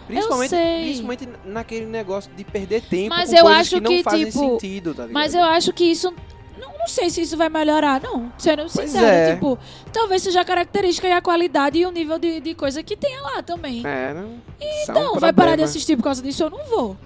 [0.07, 4.25] Principalmente, principalmente naquele negócio de perder tempo Mas com eu acho que não que, fazem
[4.25, 5.13] tipo, sentido, tá ligado?
[5.13, 6.13] Mas eu acho que isso.
[6.57, 8.31] Não, não sei se isso vai melhorar, não.
[8.37, 9.33] Sendo sincero, é.
[9.33, 9.57] tipo,
[9.91, 13.21] talvez seja a característica e a qualidade e o nível de, de coisa que tenha
[13.21, 13.85] lá também.
[13.85, 14.39] É, não.
[14.59, 15.63] isso é um Então, vai parar de problema.
[15.65, 16.43] assistir por causa disso?
[16.43, 16.97] Eu não vou.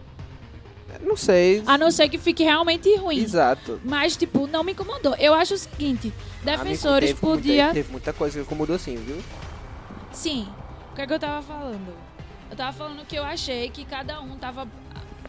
[1.01, 1.61] Não sei.
[1.67, 3.19] A não ser que fique realmente ruim.
[3.19, 3.79] Exato.
[3.83, 5.13] Mas, tipo, não me incomodou.
[5.19, 6.11] Eu acho o seguinte:
[6.43, 7.73] defensores Amigo, teve muita- podia.
[7.73, 9.17] teve muita coisa que incomodou sim, viu?
[10.11, 10.47] Sim.
[10.91, 11.93] O que é que eu tava falando?
[12.49, 14.67] Eu tava falando que eu achei que cada um tava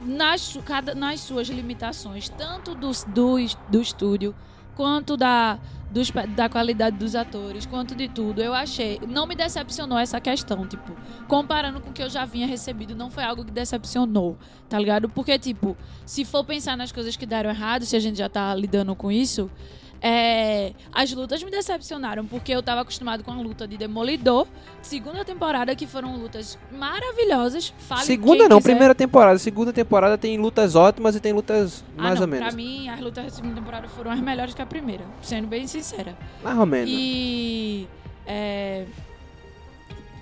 [0.00, 3.36] nas, cada, nas suas limitações, tanto do, do,
[3.68, 4.34] do estúdio,
[4.74, 5.58] quanto da,
[5.90, 8.42] dos da qualidade dos atores, quanto de tudo.
[8.42, 9.00] Eu achei.
[9.08, 10.92] Não me decepcionou essa questão, tipo,
[11.26, 14.36] comparando com o que eu já vinha recebido, não foi algo que decepcionou,
[14.68, 15.08] tá ligado?
[15.08, 18.54] Porque, tipo, se for pensar nas coisas que deram errado, se a gente já tá
[18.54, 19.50] lidando com isso.
[20.00, 24.46] É, as lutas me decepcionaram, porque eu tava acostumado com a luta de Demolidor,
[24.82, 27.72] segunda temporada, que foram lutas maravilhosas.
[27.78, 28.70] Fale Segunda não, quiser.
[28.70, 29.38] primeira temporada.
[29.38, 32.46] Segunda temporada tem lutas ótimas e tem lutas Ah, mais não, ou menos.
[32.48, 35.66] Pra mim, as lutas da segunda temporada foram as melhores que a primeira, sendo bem
[35.66, 36.16] sincera.
[36.42, 36.90] Mais ou menos.
[36.92, 37.88] E.
[38.26, 38.84] é,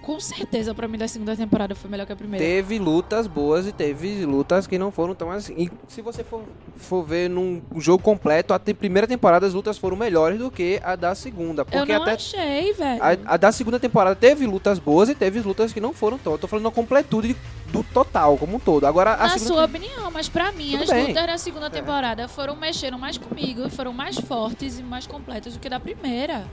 [0.04, 2.44] com certeza, pra mim, da segunda temporada foi melhor que a primeira.
[2.44, 5.54] Teve lutas boas e teve lutas que não foram tão assim.
[5.56, 6.42] E se você for,
[6.76, 10.80] for ver num jogo completo, a te- primeira temporada as lutas foram melhores do que
[10.84, 11.62] a da segunda.
[11.62, 13.02] eu Porque não até achei, velho.
[13.02, 16.32] a, a da segunda temporada teve lutas boas e teve lutas que não foram tão.
[16.34, 17.34] Eu tô falando a completude
[17.72, 18.84] do total, como um todo.
[18.86, 21.06] Agora a Na sua opinião, mas pra mim, Tudo as bem.
[21.08, 25.58] lutas da segunda temporada foram mexeram mais comigo, foram mais fortes e mais completas do
[25.58, 26.44] que da primeira.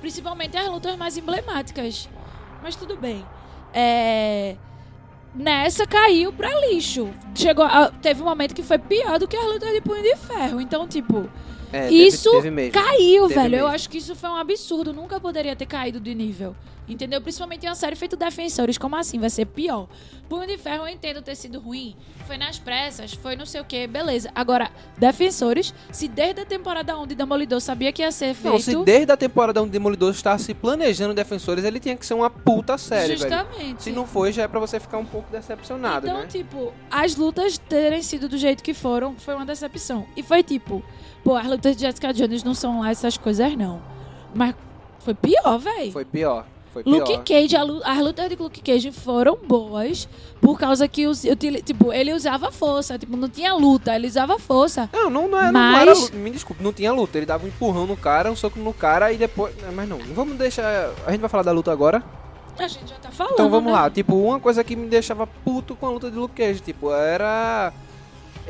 [0.00, 2.08] Principalmente as lutas mais emblemáticas.
[2.62, 3.24] Mas tudo bem.
[3.72, 4.56] É,
[5.34, 7.08] Nessa caiu pra lixo.
[7.36, 10.16] Chegou, a- teve um momento que foi pior do que as lutas de punho de
[10.16, 10.60] ferro.
[10.60, 11.28] Então, tipo,
[11.72, 12.72] É, teve- isso teve mesmo.
[12.72, 13.54] caiu, Teve velho.
[13.56, 13.74] Eu mesmo.
[13.74, 14.92] acho que isso foi um absurdo.
[14.92, 16.54] Nunca poderia ter caído de nível.
[16.88, 17.20] Entendeu?
[17.20, 18.76] Principalmente em uma série feita defensores.
[18.76, 19.20] Como assim?
[19.20, 19.86] Vai ser pior.
[20.28, 21.94] Punho de Ferro eu entendo ter sido ruim.
[22.26, 24.28] Foi nas pressas, foi não sei o que, beleza.
[24.34, 28.52] Agora, defensores, se desde a temporada 1 de Demolidor sabia que ia ser feito.
[28.52, 32.14] Não, se desde a temporada onde Demolidor está se planejando defensores, ele tinha que ser
[32.14, 33.18] uma puta série, velho.
[33.30, 33.82] justamente.
[33.82, 36.26] Se não foi, já é pra você ficar um pouco decepcionado, Então, né?
[36.28, 40.06] tipo, as lutas terem sido do jeito que foram foi uma decepção.
[40.16, 40.82] E foi tipo,
[41.24, 43.80] pô, as lutas de Jessica Jones não são lá essas coisas, não.
[44.34, 44.54] Mas
[45.00, 45.92] foi pior, velho.
[45.92, 46.44] Foi pior.
[46.72, 46.94] Foi pior.
[47.00, 50.08] Luke Cage, as lutas de Luke Cage foram boas
[50.40, 54.38] por causa que os, utili- tipo, ele usava força, tipo, não tinha luta, ele usava
[54.38, 54.88] força.
[54.92, 56.16] Não, não, não, é- não Mas- era luta.
[56.16, 57.18] Me desculpe, não tinha luta.
[57.18, 59.52] Ele dava um empurrão no cara, um soco no cara e depois.
[59.74, 60.90] Mas não, não vamos deixar.
[61.04, 62.04] A gente vai falar da luta agora?
[62.56, 63.32] A gente já tá falando.
[63.32, 63.78] Então vamos né?
[63.78, 63.90] lá.
[63.90, 67.72] Tipo, uma coisa que me deixava puto com a luta de Luke Cage, tipo, era.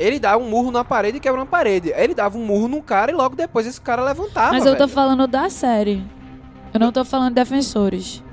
[0.01, 1.93] Ele dava um murro na parede e quebra uma parede.
[1.95, 4.51] Ele dava um murro no cara e logo depois esse cara levantava.
[4.53, 4.89] Mas eu tô velho.
[4.89, 6.03] falando da série.
[6.73, 8.23] Eu não tô falando de defensores.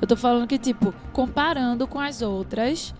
[0.00, 2.94] Eu tô falando que, tipo, comparando com as outras,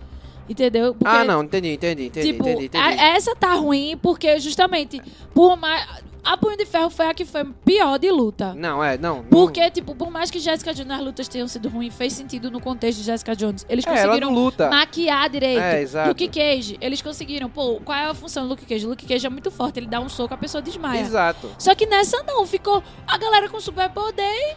[0.49, 0.95] Entendeu?
[0.95, 2.83] Porque, Ah, não, entendi, entendi, entendi, Tipo, entendi, entendi.
[2.83, 4.99] a- essa tá ruim porque justamente
[5.31, 5.87] por mais
[6.23, 8.53] a Punho de Ferro foi a que foi pior de luta.
[8.53, 9.17] Não, é, não.
[9.17, 12.49] não- Porque, tipo, por mais que Jessica Jones nas lutas tenham sido ruins, fez sentido
[12.51, 13.65] no contexto de Jessica Jones.
[13.69, 14.69] Eles É, conseguiram não luta.
[14.69, 15.59] maquiar direito.
[15.61, 16.09] É, exato.
[16.09, 17.49] Luke Cage, eles conseguiram.
[17.49, 18.85] Pô, qual é a função do Luke Cage?
[18.85, 21.01] Luke Cage é muito forte, ele dá um soco, a pessoa desmaia.
[21.01, 21.49] Exato.
[21.57, 24.55] Só que nessa não, ficou a galera com superpoder e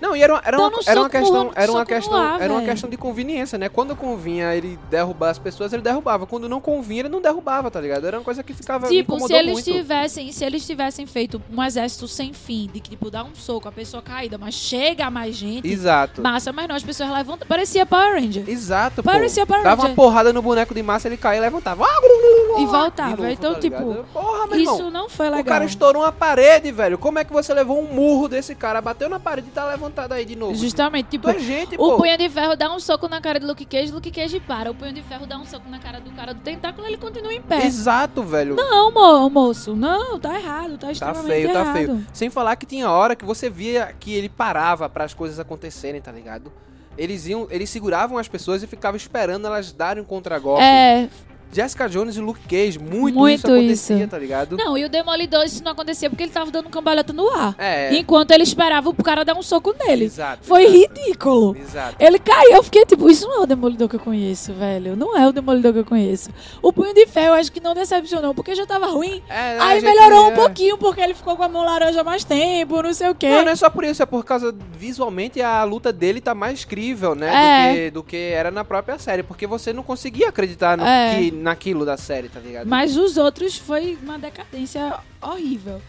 [0.00, 2.52] Não, e era uma, era uma, um era uma questão, era uma questão, ar, era
[2.52, 3.68] uma questão de conveniência, né?
[3.68, 6.26] Quando convinha ele derrubar as pessoas, ele derrubava.
[6.26, 8.06] Quando não convinha, ele não derrubava, tá ligado?
[8.06, 9.64] Era uma coisa que ficava Tipo, se eles muito.
[9.70, 13.68] tivessem, se eles tivessem feito um exército sem fim, de que tipo dá um soco,
[13.68, 16.22] a pessoa caída, mas chega mais gente, Exato.
[16.22, 18.48] massa, mas não, as pessoas levantam, parecia Power Ranger.
[18.48, 19.10] Exato, pô.
[19.10, 19.96] Parecia Power Dava uma Ranger.
[19.96, 21.84] porrada no boneco de massa, ele caía e levantava.
[21.84, 23.10] Ah, E voltava.
[23.16, 24.04] novo, então, tá tipo?
[24.12, 24.90] Porra, meu isso irmão.
[24.90, 25.42] não foi legal.
[25.42, 26.96] O cara estourou uma parede, velho.
[26.98, 30.12] Como é que você levou um murro desse cara, bateu na parede e tá levantado
[30.12, 30.54] aí de novo?
[30.54, 31.96] Justamente, tipo, é gente, o pô.
[31.98, 34.70] punho de ferro dá um soco na cara do Luke Cage, Luke Cage para.
[34.70, 37.32] O punho de ferro dá um soco na cara do cara do tentáculo, ele continua
[37.34, 37.66] em pé.
[37.66, 38.54] Exato, velho.
[38.54, 41.66] Não, mo moço, não, tá errado, tá Tá extremamente feio, errado.
[41.66, 42.06] tá feio.
[42.12, 46.00] Sem falar que tinha hora que você via que ele parava para as coisas acontecerem,
[46.00, 46.52] tá ligado?
[46.96, 50.62] Eles iam, eles seguravam as pessoas e ficavam esperando elas darem um contragolpe.
[50.62, 51.08] É,
[51.52, 54.08] Jessica Jones e Luke Cage, muito, Muito isso acontecia, isso.
[54.08, 54.56] tá ligado?
[54.56, 57.54] não, e o Demolidor isso não acontecia porque ele tava dando cambalhota no ar.
[57.58, 57.94] É.
[57.96, 60.04] Enquanto ele esperava o cara dar um soco nele.
[60.04, 60.46] Exato.
[60.46, 60.78] Foi exato.
[61.00, 61.56] ridículo.
[61.56, 61.96] Exato.
[61.98, 64.94] Ele caiu, eu fiquei tipo, isso não é o Demolidor que eu conheço, velho.
[64.96, 66.30] Não é o Demolidor que eu conheço.
[66.62, 69.22] O Punho de Ferro eu acho que não decepcionou, porque já tava ruim.
[69.28, 72.82] É, Aí gente- melhorou um pouquinho, porque ele ficou com a mão laranja mais tempo,
[72.82, 73.28] não sei o quê.
[73.28, 76.64] Não, não é só por isso, é por causa visualmente a luta dele tá mais
[76.64, 77.68] crível, né, É.
[77.68, 81.14] do, que, do que era na própria série, porque você não conseguia acreditar no É.
[81.16, 82.66] que, naquilo da série, tá ligado?
[82.66, 85.80] Mas os outros foi uma decadência horrível.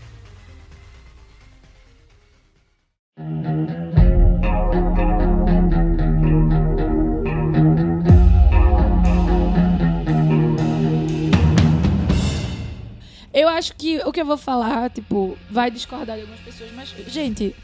[13.34, 16.90] Eu acho que o que eu vou falar, tipo, vai discordar de algumas pessoas, mas,
[17.08, 17.56] gente,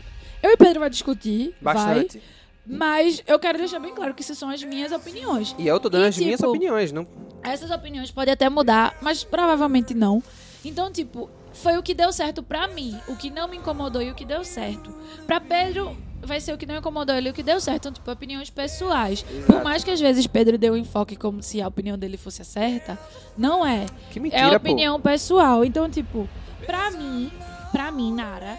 [0.41, 2.21] eu e Pedro vai discutir, vai, Bastante.
[2.67, 5.55] Mas eu quero deixar bem claro que isso são as minhas opiniões.
[5.57, 7.07] E eu tô dando E, as minhas tipo, opiniões, não
[7.43, 10.21] Essas opiniões podem até mudar, mas provavelmente não.
[10.65, 14.11] Então, tipo, foi o que deu certo pra mim, o que não me incomodou e
[14.11, 14.93] o que deu certo.
[15.25, 17.77] Pra Pedro, vai ser o que não incomodou ele e o que deu certo.
[17.87, 19.21] Então, tipo, opiniões pessoais.
[19.21, 19.63] Por Exato.
[19.63, 22.45] mais que às vezes Pedro deu um enfoque como se a opinião dele fosse a
[22.45, 22.97] certa,
[23.37, 23.85] não é.
[24.11, 25.63] Que É mentira, a opinião pessoal.
[25.63, 26.27] Então, tipo,
[26.65, 27.31] pra mim,
[27.71, 28.57] pra mim, Nara,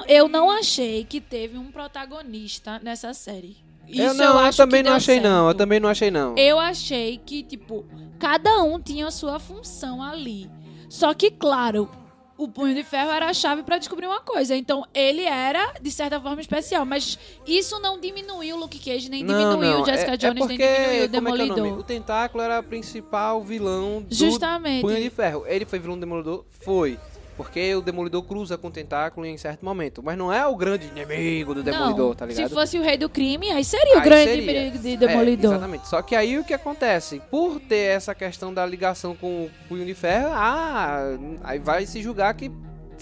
[0.00, 3.56] não- eu não achei que teve um protagonista nessa série.
[3.88, 5.58] Isso eu não, eu, acho também não achei não, eu certo.
[5.58, 6.36] também não achei não.
[6.36, 7.84] Eu achei que, tipo,
[8.18, 10.50] cada um tinha a sua função ali.
[10.88, 11.88] Só que, claro,
[12.36, 14.56] o Punho de Ferro era a chave pra descobrir uma coisa.
[14.56, 16.84] Então, ele era, de certa forma, especial.
[16.84, 20.48] Mas isso não diminuiu o Luke Cage, nem diminuiu o Jessica é, Jones, é nem
[20.48, 21.78] porque, diminuiu o como é é o Demolidor.
[21.78, 24.82] O Tentáculo era o principal vilão do Justamente.
[24.82, 25.44] Punho de Ferro.
[25.46, 26.44] Ele foi vilão do Demolidor?
[26.50, 26.98] Foi.
[27.36, 30.02] Porque o Demolidor cruza com o Tentáculo em certo momento.
[30.02, 32.48] Mas não é o grande inimigo do Demolidor, não, tá ligado?
[32.48, 34.70] se fosse o rei do crime, aí seria o Aí grande seria.
[34.70, 35.52] de É, Demolidor.
[35.52, 35.88] exatamente.
[35.88, 37.20] Só que aí o que acontece?
[37.30, 42.00] Por ter essa questão da ligação com o Punho de Ferro, ah, aí vai se
[42.00, 42.50] julgar que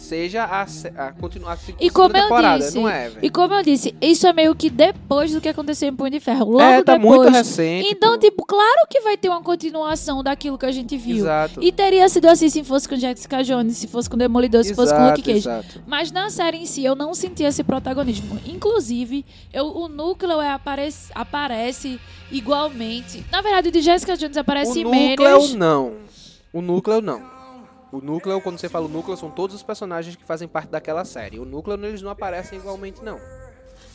[0.02, 2.59] seja a, a continuar a segunda E como eu temporada.
[2.64, 3.18] disse, não é, velho?
[3.22, 6.20] e como eu disse, isso é meio que depois do que aconteceu em Punho de
[6.20, 6.50] Ferro.
[6.50, 7.18] Logo É, tá depois.
[7.20, 7.88] muito recente.
[7.90, 8.18] Então, pô.
[8.18, 11.18] tipo, claro que vai ter uma continuação daquilo que a gente viu.
[11.18, 11.62] Exato.
[11.62, 14.92] E teria sido assim se fosse com Jessica Jones, se fosse com Demolidor, se fosse
[14.92, 15.38] com Exato, Luke Cage.
[15.38, 15.83] exato.
[15.87, 18.38] Mas na série em si eu não senti esse protagonismo.
[18.46, 23.24] Inclusive, eu, o núcleo é aparece, aparece igualmente.
[23.30, 25.11] Na verdade, o de Jessica Jones aparece O menos.
[25.44, 25.92] núcleo não.
[26.52, 27.34] O núcleo não.
[27.94, 31.04] O núcleo, quando você fala o núcleo, são todos os personagens que fazem parte daquela
[31.04, 31.38] série.
[31.38, 33.20] O núcleo, eles não aparecem igualmente, não.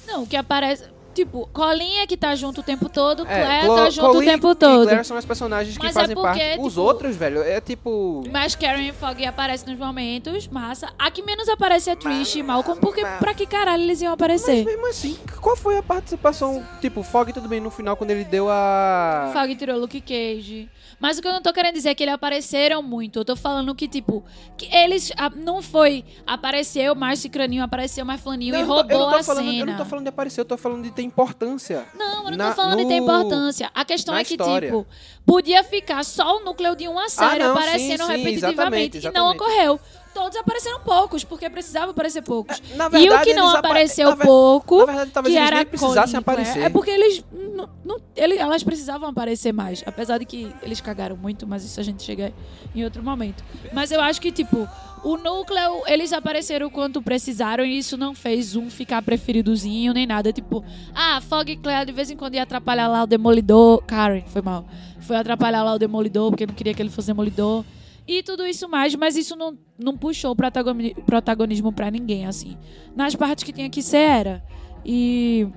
[0.07, 0.85] Não, o que aparece.
[1.13, 4.51] Tipo, Colinha que tá junto o tempo todo, É, Claire Clo- tá junto o tempo
[4.51, 4.83] E todo.
[4.83, 6.59] Claire são as personagens que Mas é fazem porque, parte.
[6.61, 8.23] Os tipo, outros, velho, é tipo.
[8.31, 10.89] Mas Karen Fogg aparece nos momentos, massa.
[10.97, 14.11] A que menos aparece é Trish e Malcolm, porque mas- pra que caralho eles iam
[14.11, 14.63] Mas aparecer?
[14.63, 16.65] mesmo assim, qual foi a participação?
[16.79, 19.31] Tipo, Fog tudo bem no final quando ele deu a.
[19.33, 20.69] Fogg tirou Luke Cage.
[20.99, 23.19] Mas o que eu não tô querendo dizer é que eles apareceram muito.
[23.19, 24.23] Eu tô falando que, tipo,
[24.57, 29.15] que eles ah, não foi apareceu mais Cicraninho, apareceu mais Flaninho Não, e roubou tô
[29.15, 29.59] a falando, cena.
[29.61, 31.85] Eu não tô falando de aparecer, eu tô falando de ter importância.
[31.97, 33.71] Não, eu não Na- tô falando de ter no- importância.
[33.73, 34.67] A questão é que, história.
[34.69, 34.85] tipo,
[35.25, 38.97] podia ficar só o núcleo de uma série não, aparecendo sim, sim, repetitivamente.
[38.97, 39.41] exatamente, E não exatamente.
[39.41, 39.79] ocorreu.
[40.19, 42.61] Todos apareceram poucos, porque precisava aparecer poucos.
[42.75, 45.65] Na e o verdade, que não apa- apareceu pouco, Na verdade, talvez que eles era
[45.65, 46.59] precisassem Colin Clare, aparecer.
[46.65, 49.81] É porque eles n- não ele, elas precisavam aparecer mais.
[49.85, 52.33] Apesar de que eles cagaram muito, mas isso a gente chega
[52.75, 53.43] em outro momento.
[53.73, 54.67] Mas eu acho que, tipo,
[55.03, 60.05] o núcleo, eles apareceram o quanto precisaram e isso não fez um ficar preferidozinho nem
[60.05, 60.33] nada.
[60.33, 63.81] Tipo, ah, Fog e Claire de vez em quando ia atrapalhar lá o Demolidor.
[63.87, 64.65] Karen, foi mal.
[64.99, 67.63] Foi atrapalhar lá o Demolidor porque não queria que ele fosse Demolidor.
[68.11, 72.57] E tudo isso mais, mas isso não, não puxou o protagoni- protagonismo pra ninguém, assim.
[72.95, 74.43] Nas partes que tinha que ser, era.
[74.83, 75.47] E,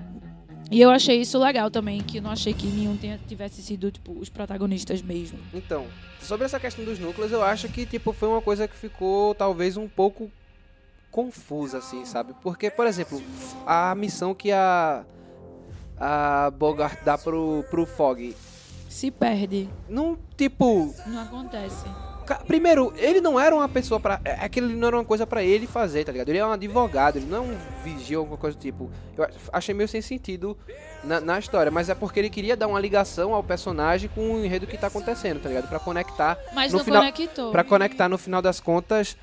[0.69, 4.11] e eu achei isso legal também, que não achei que nenhum tenha- tivesse sido, tipo,
[4.19, 5.39] os protagonistas mesmo.
[5.51, 5.87] Então,
[6.21, 9.75] sobre essa questão dos núcleos, eu acho que tipo foi uma coisa que ficou talvez
[9.75, 10.29] um pouco
[11.09, 12.35] confusa assim, sabe?
[12.43, 13.19] Porque, por exemplo,
[13.65, 15.03] a missão que a
[15.99, 18.35] a Bogart dá pro pro Fog,
[18.89, 21.85] Se perde, não tipo, não acontece.
[22.47, 26.03] Primeiro, ele não era uma pessoa para aquilo não era uma coisa pra ele fazer,
[26.03, 26.29] tá ligado?
[26.29, 28.89] Ele é um advogado, ele não é um vigia ou alguma coisa do tipo.
[29.17, 30.57] Eu achei meio sem sentido
[31.03, 34.45] na, na história, mas é porque ele queria dar uma ligação ao personagem com o
[34.45, 35.67] enredo que tá acontecendo, tá ligado?
[35.67, 37.51] Pra conectar Mas No não final- conectou.
[37.51, 39.15] Pra conectar no final das contas.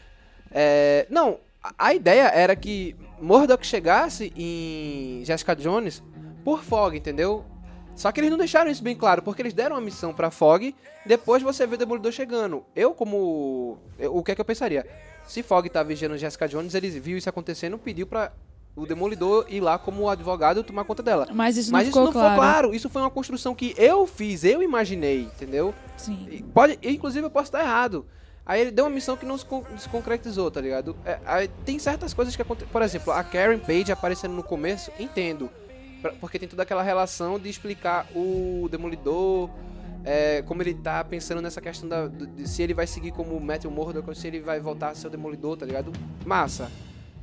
[0.52, 6.02] é, Não, a- a ideia era que Murdoch chegasse em Jessica Jones
[6.44, 7.44] por Fog, entendeu?
[7.94, 10.74] Só que eles não deixaram isso bem claro, porque eles deram uma missão pra Fog,
[11.04, 12.64] depois você vê o Demolidor chegando.
[12.74, 13.78] Eu, como.
[13.98, 14.86] eu- o que é que eu pensaria?
[15.26, 18.32] Se Fog tá vigiando Jessica Jones, ele viu isso acontecendo, pediu pra
[18.74, 21.26] o Demolidor ir lá como advogado tomar conta dela.
[21.32, 22.30] Mas isso não Mas isso ficou não claro.
[22.30, 22.74] ficou claro.
[22.74, 25.74] Isso foi uma construção que eu fiz, eu imaginei, entendeu?
[25.96, 26.26] Sim.
[26.30, 28.06] E Pode, inclusive eu posso estar errado.
[28.46, 30.96] Aí ele deu uma missão que não se, con- se concretizou, tá ligado?
[31.04, 32.72] É, tem certas coisas que acontecem.
[32.72, 35.50] Por exemplo, a Karen Page aparecendo no começo, entendo.
[36.00, 39.50] Pra- Porque tem toda aquela relação de explicar o Demolidor,
[40.04, 43.70] é, como ele tá pensando nessa questão da, de se ele vai seguir como Matthew
[43.70, 45.92] Murdock ou se ele vai voltar a ser o Demolidor, tá ligado?
[46.24, 46.70] Massa.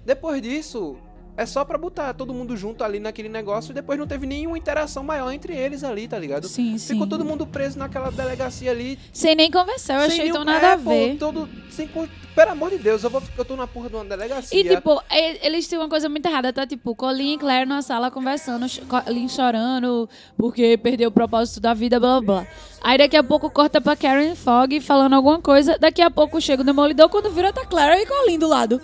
[0.05, 0.95] Depois disso,
[1.37, 4.57] é só pra botar todo mundo junto ali naquele negócio e depois não teve nenhuma
[4.57, 6.47] interação maior entre eles ali, tá ligado?
[6.47, 6.93] Sim, sim.
[6.93, 10.67] Ficou todo mundo preso naquela delegacia ali, Sem nem conversar, eu achei nenhum- tão nada
[10.67, 11.15] é, a pô, ver.
[11.17, 14.59] todo, sem, pelo amor de Deus, eu, vou, eu tô na porra de uma delegacia.
[14.59, 14.99] E, tipo,
[15.43, 16.65] eles têm uma coisa muito errada, tá?
[16.65, 21.99] Tipo, Colin e Claire na sala conversando, Colin chorando porque perdeu o propósito da vida,
[21.99, 22.47] blá blá blá.
[22.81, 25.77] Aí daqui a pouco corta pra Karen Fogg falando alguma coisa.
[25.79, 28.81] Daqui a pouco chega o Demolidor, quando vira tá Claire e Colin do lado.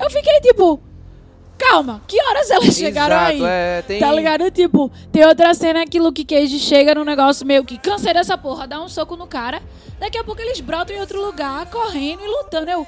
[0.00, 0.80] Eu fiquei tipo,
[1.68, 3.42] calma, que horas elas chegaram Exato, aí?
[3.44, 4.50] é, tem- Tá ligado?
[4.50, 8.66] Tipo, tem outra cena que Luke Cage chega num negócio meio que cansei dessa porra,
[8.66, 9.62] dá um soco no cara.
[9.98, 12.70] Daqui a pouco eles brotam em outro lugar, correndo e lutando.
[12.70, 12.86] Eu,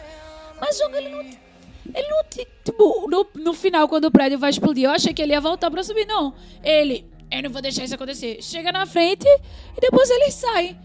[0.61, 1.21] mas jogo ele não.
[1.21, 2.25] Ele não.
[2.65, 5.71] Tipo, no, no final, quando o prédio vai explodir, eu achei que ele ia voltar
[5.71, 6.07] pra subir.
[6.07, 6.35] Não.
[6.63, 7.07] Ele.
[7.31, 8.39] Eu não vou deixar isso acontecer.
[8.43, 9.27] Chega na frente
[9.77, 10.79] e depois eles saem.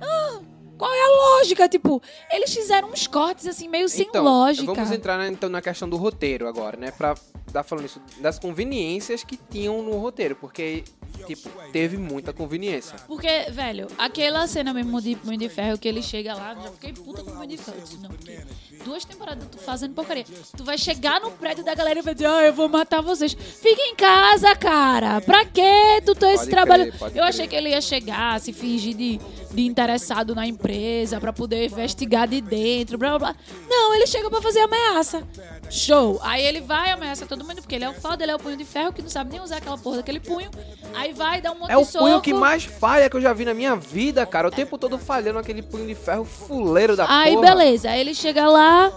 [0.00, 0.38] Ah,
[0.78, 1.68] qual é a lógica?
[1.68, 4.72] Tipo, eles fizeram uns cortes assim, meio sem então, lógica.
[4.72, 6.90] Vamos entrar né, então na questão do roteiro agora, né?
[6.90, 7.14] Pra
[7.52, 10.84] dar falando isso, das conveniências que tinham no roteiro, porque,
[11.26, 12.96] tipo, teve muita conveniência.
[13.06, 16.92] Porque, velho, aquela cena mesmo de Punho de Ferro que ele chega lá, já fiquei
[16.94, 17.78] puta com o Punho de Ferro.
[17.82, 18.40] Disse, Não, porque
[18.84, 20.24] duas temporadas tu fazendo porcaria.
[20.56, 23.34] Tu vai chegar no prédio da galera e vai dizer, ah, eu vou matar vocês.
[23.34, 25.20] Fica em casa, cara.
[25.20, 26.90] Pra que tu tá esse Pode trabalho?
[26.90, 27.22] crer, eu crer.
[27.22, 29.20] achei que ele ia chegar, se fingir de,
[29.52, 33.36] de interessado na empresa pra poder investigar de dentro, blá blá blá.
[33.68, 35.22] Não, ele chega pra fazer ameaça.
[35.70, 36.18] Show.
[36.22, 38.56] Aí ele vai, ameaça todo mundo, porque ele é o foda, ele é o punho
[38.56, 40.50] de ferro, que não sabe nem usar aquela porra daquele punho.
[40.94, 42.04] Aí vai, dá um monte É o de soco.
[42.04, 44.48] punho que mais falha que eu já vi na minha vida, cara.
[44.48, 47.48] O tempo todo falhando aquele punho de ferro fuleiro da Aí, porra.
[47.54, 47.90] beleza.
[47.90, 48.90] Aí ele chega lá,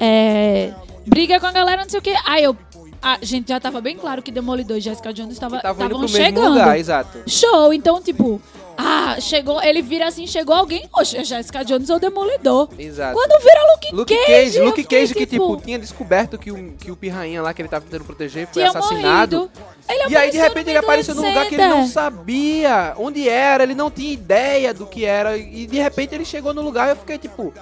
[0.00, 0.72] é,
[1.06, 2.14] briga com a galera, não sei o quê.
[2.24, 2.56] Aí eu.
[3.00, 5.60] A gente já tava bem claro que Demolidor e Jessica Jones estavam
[6.08, 6.48] chegando.
[6.50, 7.22] lugar, exato.
[7.28, 8.42] Show, então, tipo,
[8.80, 12.68] ah, chegou, ele vira assim, chegou alguém, oxe, é Jessica Jones ou Demolidor.
[12.78, 13.12] Exato.
[13.12, 16.88] Quando vira Luke, Luke Cage, Cage, Luke Cage que tipo tinha descoberto que o que
[16.88, 19.50] o pirrainha lá que ele tava tentando proteger foi assassinado.
[19.88, 23.64] Ele E aí de repente ele apareceu num lugar que ele não sabia onde era,
[23.64, 26.90] ele não tinha ideia do que era e de repente ele chegou no lugar e
[26.92, 27.52] eu fiquei tipo,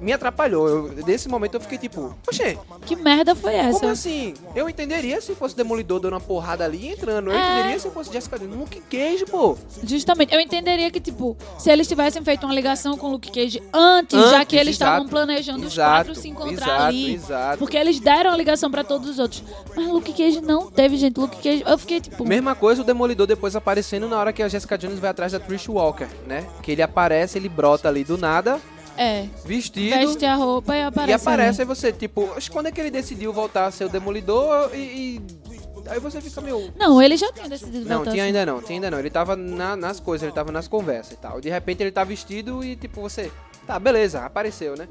[0.00, 0.68] me atrapalhou.
[0.68, 3.80] Eu, nesse momento eu fiquei tipo, oxê, Que merda foi essa?
[3.80, 4.34] como assim?
[4.54, 7.30] Eu entenderia se fosse Demolidor dando uma porrada ali e entrando.
[7.30, 7.52] Eu É.
[7.54, 8.56] entenderia se fosse Jessica Jones.
[8.56, 9.56] Luke Cage, pô.
[9.84, 13.62] Justamente, eu entenderia que, tipo, se eles tivessem feito uma ligação com o Luke Cage
[13.72, 17.14] antes, já Antes, que eles estavam planejando os Exato, quatro se encontrar exato, ali.
[17.14, 17.58] exato.
[17.58, 19.42] Porque eles deram a ligação pra todos os outros.
[19.76, 21.18] Mas Luke Cage não teve, gente.
[21.18, 24.48] Luke Cage, eu fiquei, tipo, Mesma coisa o Demolidor depois aparecendo na hora que a
[24.48, 26.46] Jessica Jones vai atrás da Trish Walker, né?
[26.62, 28.60] Que ele aparece, ele brota ali do nada,
[29.02, 29.96] é, vestido.
[29.96, 31.10] veste a roupa e aparece.
[31.10, 33.84] E aparece, aí você, tipo, acho que quando é que ele decidiu voltar a ser
[33.84, 34.78] o Demolidor e.
[35.16, 35.40] e-
[35.88, 36.70] Aí você fica meio.
[36.76, 38.20] Não, ele já tinha decidido Não, tinha assim.
[38.20, 38.98] ainda não, tinha ainda não.
[39.00, 41.40] Ele tava na- nas coisas, ele tava nas conversas e tal.
[41.40, 43.32] De repente ele tá vestido e, tipo, você.
[43.66, 44.86] Tá, beleza, apareceu, né?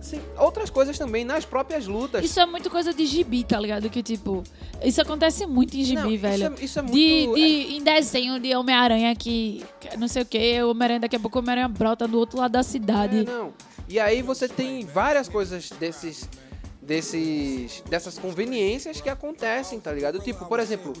[0.00, 2.24] Sim, outras coisas também nas próprias lutas.
[2.24, 3.88] Isso é muito coisa de gibi, tá ligado?
[3.90, 4.42] Que tipo,
[4.84, 6.34] isso acontece muito em gibi, Não, velho.
[6.54, 6.94] Isso é, isso é muito.
[6.94, 11.16] De, de- em desenho de Homem-Aranha que, que não sei o que, o Homem-Aranha daqui
[11.16, 13.24] a pouco o Homem-Aranha brota do outro lado da É, cidade.
[13.24, 13.52] não.
[13.88, 16.28] E aí você tem várias coisas desses.
[16.86, 20.20] Desses, dessas conveniências que acontecem, tá ligado?
[20.20, 20.92] Tipo, por exemplo,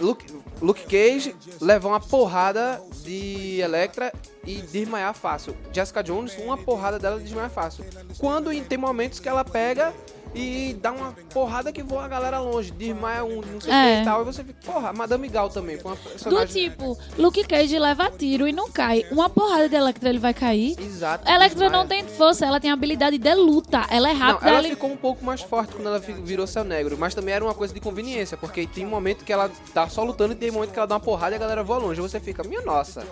[0.00, 0.26] Luke,
[0.60, 4.12] Luke Cage leva uma porrada de Electra
[4.44, 5.56] e desmaiar fácil.
[5.72, 7.84] Jessica Jones, uma porrada dela desmaiar fácil.
[8.18, 9.94] Quando em- tem momentos que ela pega
[10.34, 13.96] e dá uma porrada que voa a galera longe, desmaia um, não sei o É.
[13.96, 14.22] que e tal.
[14.22, 16.70] E você fica, porra, Madame Gal também, foi uma Do personagem.
[16.70, 19.04] tipo, Luke Cage leva tiro e não cai.
[19.10, 20.76] Uma porrada de Electra ele vai cair.
[20.78, 21.28] Exato.
[21.30, 22.04] Electra não desmaia.
[22.04, 23.84] tem força, ela tem habilidade de luta.
[23.90, 24.48] Ela é Não, rápida.
[24.50, 27.44] ela ela- ficou um pouco mais forte quando ela virou Céu Negro, mas também era
[27.44, 30.50] uma coisa de conveniência, porque tem um momento que ela tá só lutando e tem
[30.50, 32.00] um momento que ela dá uma porrada e a galera voa longe.
[32.00, 33.06] Você fica, minha nossa,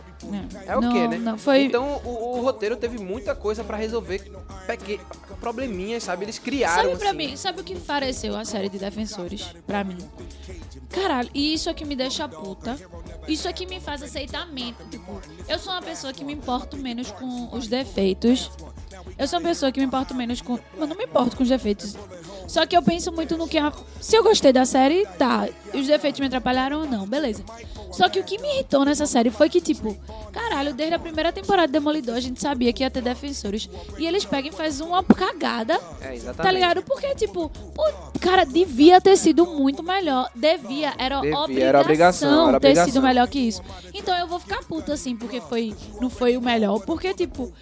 [0.67, 1.17] é o não, quê, né?
[1.19, 1.63] Não, foi...
[1.65, 4.31] Então o, o roteiro teve muita coisa pra resolver
[4.67, 5.01] peque...
[5.41, 6.25] probleminhas, sabe?
[6.25, 6.91] Eles criaram.
[6.91, 9.43] Sabe pra mim, sabe o que fareceu a série de Defensores?
[9.65, 9.99] Pra mim.
[10.91, 12.77] Caralho, e isso aqui me deixa puta.
[13.29, 14.85] Isso aqui me faz aceitamento.
[14.89, 18.51] Tipo, eu sou uma pessoa que me importo menos com os defeitos.
[19.19, 20.59] Eu sou uma pessoa que me importo menos com.
[20.79, 21.97] Eu não me importo com os defeitos.
[22.47, 23.59] Só que eu penso muito no que.
[23.59, 23.73] A...
[24.01, 25.49] Se eu gostei da série, tá.
[25.75, 27.43] E os defeitos me atrapalharam ou não, beleza.
[27.91, 29.97] Só que o que me irritou nessa série foi que, tipo,
[30.33, 33.69] caralho, desde a primeira temporada de Demolidor a gente sabia que ia ter defensores.
[33.99, 36.43] E eles pegam e fazem uma cagada É, exatamente.
[36.43, 36.83] Tá ligado?
[36.83, 37.83] Porque, tipo, pô,
[38.21, 40.31] cara, devia ter sido muito melhor.
[40.35, 42.93] Devia, era Devia, obrigação, era obrigação, ter obrigação.
[42.93, 43.63] sido melhor que isso.
[43.95, 46.79] Então eu vou ficar puta, assim, porque foi, não foi o melhor.
[46.81, 47.53] Porque, tipo,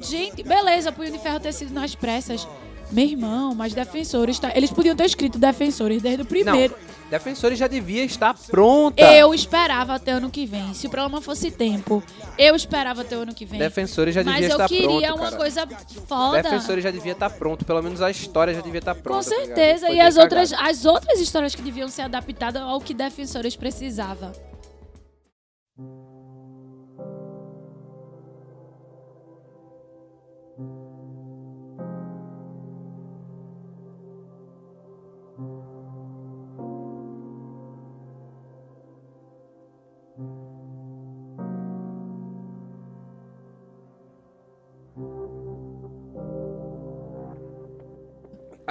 [0.00, 2.46] gente, beleza, Punho de Ferro ter sido nas pressas.
[2.90, 4.52] Meu irmão, mas defensores, tá?
[4.54, 6.74] Eles podiam ter escrito defensores desde o Não, primeiro.
[7.10, 9.02] Defensores já devia estar pronta.
[9.02, 10.72] Eu esperava até ano que vem.
[10.74, 12.02] Se o problema fosse tempo,
[12.38, 13.58] eu esperava até o ano que vem.
[13.58, 15.36] Defensores já mas devia eu estar queria pronto, uma cara.
[15.36, 15.68] coisa
[16.06, 16.42] foda.
[16.42, 19.24] Defensores já devia estar pronto, pelo menos a história já devia estar pronta.
[19.24, 19.90] Com tá certeza.
[19.90, 24.32] E as outras, as outras histórias que deviam ser adaptadas ao que Defensores precisava.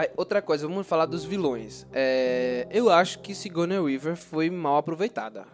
[0.03, 1.87] Aí, outra coisa, vamos falar dos vilões.
[1.93, 5.45] É, eu acho que Sigourney Weaver foi mal aproveitada.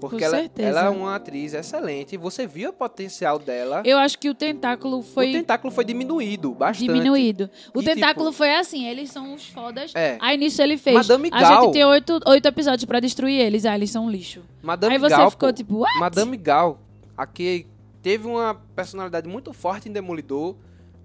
[0.00, 0.68] Porque Com ela, certeza.
[0.68, 2.16] ela é uma atriz excelente.
[2.16, 3.82] Você viu o potencial dela.
[3.84, 6.86] Eu acho que o tentáculo O foi tentáculo foi diminuído bastante.
[6.86, 7.48] diminuído.
[7.74, 9.92] O E, tentáculo tipo, foi assim, eles são os fodas.
[9.94, 10.18] É.
[10.20, 10.96] Aí nisso ele fez.
[10.96, 11.62] Madame a Gal.
[11.64, 13.64] gente tem oito, oito episódios pra destruir eles.
[13.64, 14.42] Ah, eles são um lixo.
[14.62, 15.98] Madame Aí você Gal, ficou tipo, what?
[15.98, 16.78] Madame Gal,
[17.16, 17.66] aqui
[18.02, 20.56] teve uma personalidade muito forte em Demolidor.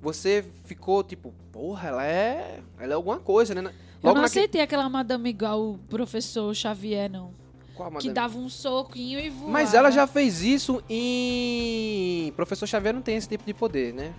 [0.01, 3.61] Você ficou tipo, porra, ela é, ela é alguma coisa, né?
[3.61, 3.65] Eu
[4.03, 7.31] Logo não naque- aceitei aquela Madame igual o professor Xavier, não.
[7.75, 8.13] Qual Que Madame?
[8.13, 9.51] dava um soquinho e voava.
[9.51, 14.13] Mas ela já fez isso em Professor Xavier não tem esse tipo de poder, né?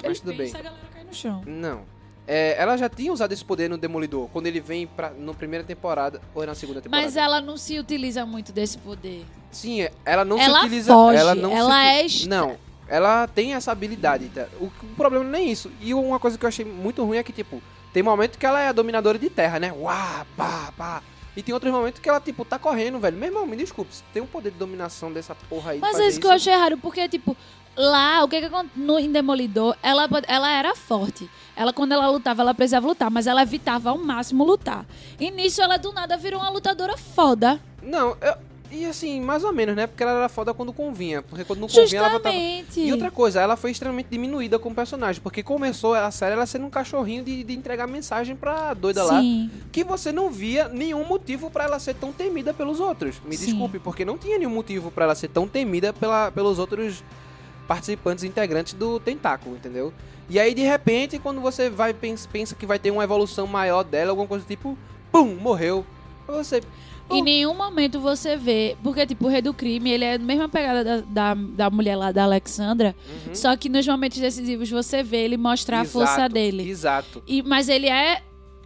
[0.00, 0.50] Ele Mas tudo bem.
[0.50, 1.42] a galera cai no chão.
[1.46, 1.82] Não.
[2.26, 5.64] É, ela já tinha usado esse poder no Demolidor, quando ele vem pra, na primeira
[5.64, 7.04] temporada, ou é na segunda temporada?
[7.06, 9.24] Mas ela não se utiliza muito desse poder.
[9.50, 10.92] Sim, ela não Ela se utiliza.
[10.92, 12.56] foge, ela não ela se, é extra- Não,
[12.92, 14.28] ela tem essa habilidade.
[14.28, 14.46] tá?
[14.60, 15.70] O, o problema não é isso.
[15.80, 17.62] E uma coisa que eu achei muito ruim é que, tipo,
[17.92, 19.72] tem momento que ela é a dominadora de terra, né?
[19.72, 21.02] Uá, pá, pá.
[21.34, 23.16] E tem outros momentos que ela, tipo, tá correndo, velho.
[23.16, 25.78] Meu irmão, me desculpe, você tem um poder de dominação dessa porra aí.
[25.78, 27.34] Mas é isso que eu achei errado, porque, tipo,
[27.74, 31.30] lá, o que que acon- no em Demolidor, ela, ela era forte.
[31.56, 34.84] Ela, quando ela lutava, ela precisava lutar, mas ela evitava ao máximo lutar.
[35.18, 37.58] E nisso, ela do nada virou uma lutadora foda.
[37.82, 38.36] Não, eu-
[38.72, 39.86] e assim, mais ou menos, né?
[39.86, 41.20] Porque ela era foda quando convinha.
[41.20, 42.34] Porque quando não convinha, ela botava.
[42.34, 42.80] Justamente.
[42.80, 46.64] E outra coisa, ela foi extremamente diminuída como personagem, porque começou a série ela sendo
[46.64, 49.50] um cachorrinho de, de entregar mensagem pra doida lá, Sim.
[49.70, 53.20] que você não via nenhum motivo pra ela ser tão temida pelos outros.
[53.26, 53.46] Me Sim.
[53.46, 57.04] desculpe, porque não tinha nenhum motivo pra ela ser tão temida pela, pelos outros
[57.68, 59.92] participantes integrantes do Tentáculo, entendeu?
[60.30, 63.82] E aí, de repente, quando você vai pensa, pensa que vai ter uma evolução maior
[63.82, 64.78] dela, alguma coisa do tipo,
[65.10, 65.84] pum, morreu.
[66.26, 66.62] Você,
[67.10, 68.76] Em nenhum momento você vê.
[68.82, 71.96] Porque, tipo, o Rei do Crime, ele é a mesma pegada da, da, da mulher
[71.96, 72.94] lá, da Alexandra.
[73.26, 73.34] Uhum.
[73.34, 76.68] Só que nos momentos decisivos você vê ele mostrar a força Exato, dele.
[76.68, 77.22] Exato.
[77.26, 78.22] E, mas ele é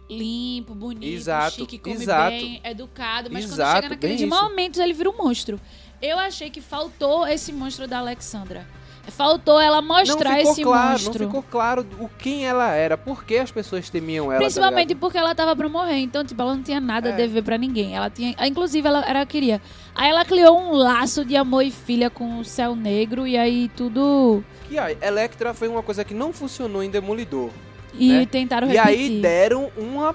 [0.09, 2.29] limpo, bonito, Exato, chique, come exato.
[2.29, 3.29] bem, educado.
[3.31, 4.43] Mas quando Exato, chega naqueles bem isso.
[4.43, 5.59] momentos, ele vira um monstro.
[6.01, 8.65] Eu achei que faltou esse monstro da Alexandra.
[9.09, 11.23] Faltou ela Não mostrar ficou esse claro, monstro.
[11.23, 14.33] não ficou claro o quem ela era, por que as pessoas temiam ela.
[14.35, 14.99] tá Principalmente ligado?
[14.99, 17.15] porque ela tava pra morrer, então, tipo, ela não tinha nada a É.
[17.15, 17.95] dever pra ninguém.
[17.95, 18.35] Ela tinha.
[18.37, 19.61] ah, Inclusive, ela, ela queria.
[19.95, 23.69] Aí ela criou um laço de amor e filha com o céu negro, e aí
[23.75, 24.43] tudo.
[24.69, 27.49] E aí, Electra foi uma coisa que não funcionou em Demolidor.
[27.93, 28.25] E Né?
[28.25, 28.91] tentaram E repetir.
[28.91, 30.13] aí deram uma.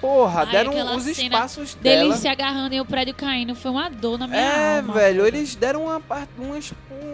[0.00, 2.16] Porra, Ai, deram os espaços Deles dela.
[2.16, 3.54] se agarrando e o prédio caindo.
[3.54, 4.94] Foi uma dor na minha É, alma.
[4.94, 6.58] velho, eles deram uma, parte- uma,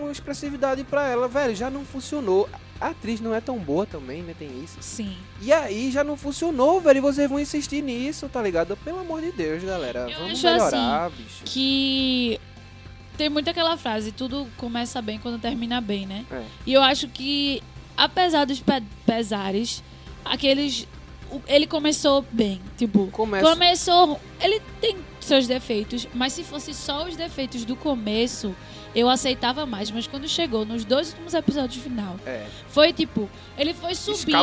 [0.07, 2.49] uma expressividade pra ela, velho, já não funcionou.
[2.81, 4.35] A atriz não é tão boa também, né?
[4.39, 4.77] Tem isso.
[4.81, 5.17] Sim.
[5.41, 6.99] E aí já não funcionou, velho.
[6.99, 8.77] E vocês vão insistir nisso, tá ligado?
[8.79, 10.01] Pelo amor de Deus, galera.
[10.11, 11.43] Eu Vamos acho melhorar, bicho.
[11.45, 12.39] Que.
[13.17, 16.27] Tem muito aquela frase, tudo começa bem quando termina bem, né?
[16.31, 16.43] É.
[16.67, 17.63] E eu acho que,
[17.97, 19.83] apesar dos pe- pesares,
[20.23, 20.87] aqueles.
[21.49, 22.61] Ele começou bem.
[22.77, 23.49] Tipo, Começa.
[23.49, 24.21] começou.
[24.39, 28.55] Ele tem seus defeitos, mas se fosse só os defeitos do começo,
[28.97, 29.91] eu aceitava mais.
[29.91, 32.47] Mas quando chegou nos dois últimos episódios final, É.
[32.69, 33.29] foi tipo,
[33.59, 34.37] ele foi subindo.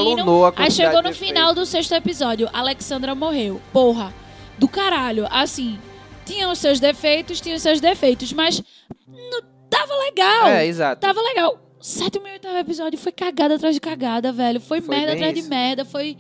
[0.56, 3.60] Aí chegou de no final do sexto episódio, Alexandra morreu.
[3.74, 4.14] Porra,
[4.58, 5.28] do caralho.
[5.32, 5.80] Assim,
[6.26, 8.64] tinha os seus defeitos, tinha os seus defeitos, mas
[9.08, 10.48] não, tava legal.
[10.48, 11.02] É, exato.
[11.02, 11.60] Tava legal.
[11.82, 14.62] Sétimo e oitavo episódio foi cagada atrás de cagada, velho.
[14.62, 15.50] Foi, Foi merda atrás de isso.
[15.50, 15.84] merda.
[15.84, 16.18] Foi.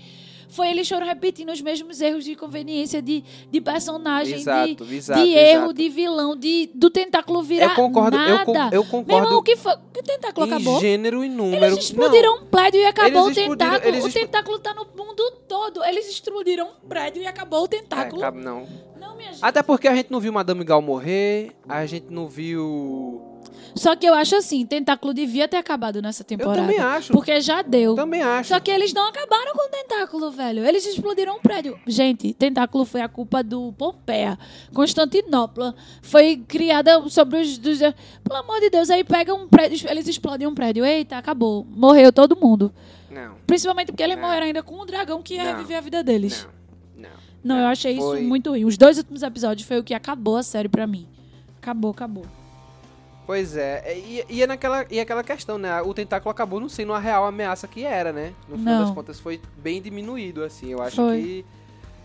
[0.53, 5.21] Foi eles foram repetindo os mesmos erros de conveniência de, de personagem, Exato, de, exato,
[5.21, 5.73] de erro, exato.
[5.73, 8.45] de vilão, de, do tentáculo virar Eu concordo, eu, nada.
[8.45, 9.73] con- eu Meu irmão, concordo o que foi?
[9.73, 10.79] O tentáculo em acabou?
[10.79, 11.65] gênero e número.
[11.65, 14.05] Eles explodiram um prédio e acabou Eles o tentáculo.
[14.05, 15.83] O tentáculo tá no mundo todo.
[15.83, 18.23] Eles explodiram um prédio e acabou o Não, tentáculo.
[18.23, 18.67] é, não.
[18.99, 19.39] Não, minha gente.
[19.43, 23.21] Até porque a gente não viu Madame Gal morrer, a gente não viu.
[23.75, 26.59] Só que eu acho assim, tentáculo devia ter acabado nessa temporada.
[26.59, 27.11] Eu também acho.
[27.11, 27.95] Porque já deu.
[27.95, 28.49] Também acho.
[28.49, 30.65] Só que eles não acabaram com o tentáculo, velho.
[30.65, 31.79] Eles explodiram um prédio.
[31.87, 34.37] Gente, tentáculo foi a culpa do Pompeia.
[34.73, 37.57] Constantinopla foi criada sobre os.
[37.57, 40.85] Dos, pelo amor de Deus, aí pega um prédio, eles explodem um prédio.
[40.85, 41.65] Eita, acabou.
[41.69, 42.73] Morreu todo mundo.
[43.09, 44.23] Não, Principalmente porque eles Não.
[44.23, 45.51] morreram ainda com o dragão que ia Não.
[45.51, 46.47] reviver a vida deles.
[46.95, 47.55] não, não.
[47.55, 48.65] Não, eu achei Foi- isso muito ruim.
[48.65, 51.07] Os dois últimos episódios foi o que acabou a série pra mim.
[51.61, 52.25] Acabou, acabou.
[53.25, 55.81] Pois é, e, e é naquela, e aquela questão, né?
[55.81, 58.33] O tentáculo acabou não sendo a real ameaça que era, né?
[58.49, 58.81] No Não.
[58.85, 60.71] das contas foi bem diminuído, assim.
[60.71, 61.21] Eu acho Foi.
[61.21, 61.45] que,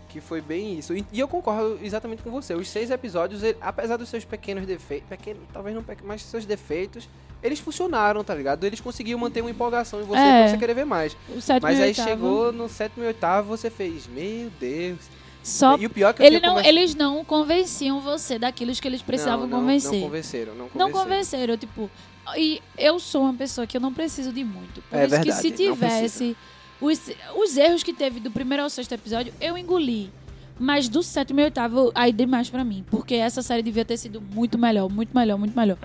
[0.09, 0.93] que foi bem isso.
[0.95, 2.53] E, eu concordo exatamente com você.
[2.53, 6.45] Os seis episódios, ele- apesar dos seus pequenos defeitos, pequeno, talvez não pequenos, mas seus
[6.45, 7.07] defeitos,
[7.43, 8.63] eles funcionaram, tá ligado?
[8.65, 10.39] Eles conseguiam manter uma empolgação em você É.
[10.43, 11.15] pra você querer ver mais.
[11.61, 14.99] Mas aí chegou no sétimo e oitavo, você fez, meu Deus.
[15.43, 19.01] Só E o pior é que ele não, eles não convenciam você daquilo que eles
[19.01, 19.93] precisavam não, não, convencer.
[19.93, 20.87] Não convenceram, não convenceram.
[20.87, 21.91] Não convenceram, tipo.
[22.37, 24.81] E eu sou uma pessoa que eu não preciso de muito.
[24.83, 26.37] Por É isso que verdade, se não tivesse.
[26.81, 26.99] Os,
[27.35, 30.11] os erros que teve do primeiro ao sexto episódio, eu engoli.
[30.59, 32.83] Mas do sétimo e oitavo, aí demais pra mim.
[32.91, 35.77] Porque essa série devia ter sido muito melhor, muito melhor, muito melhor.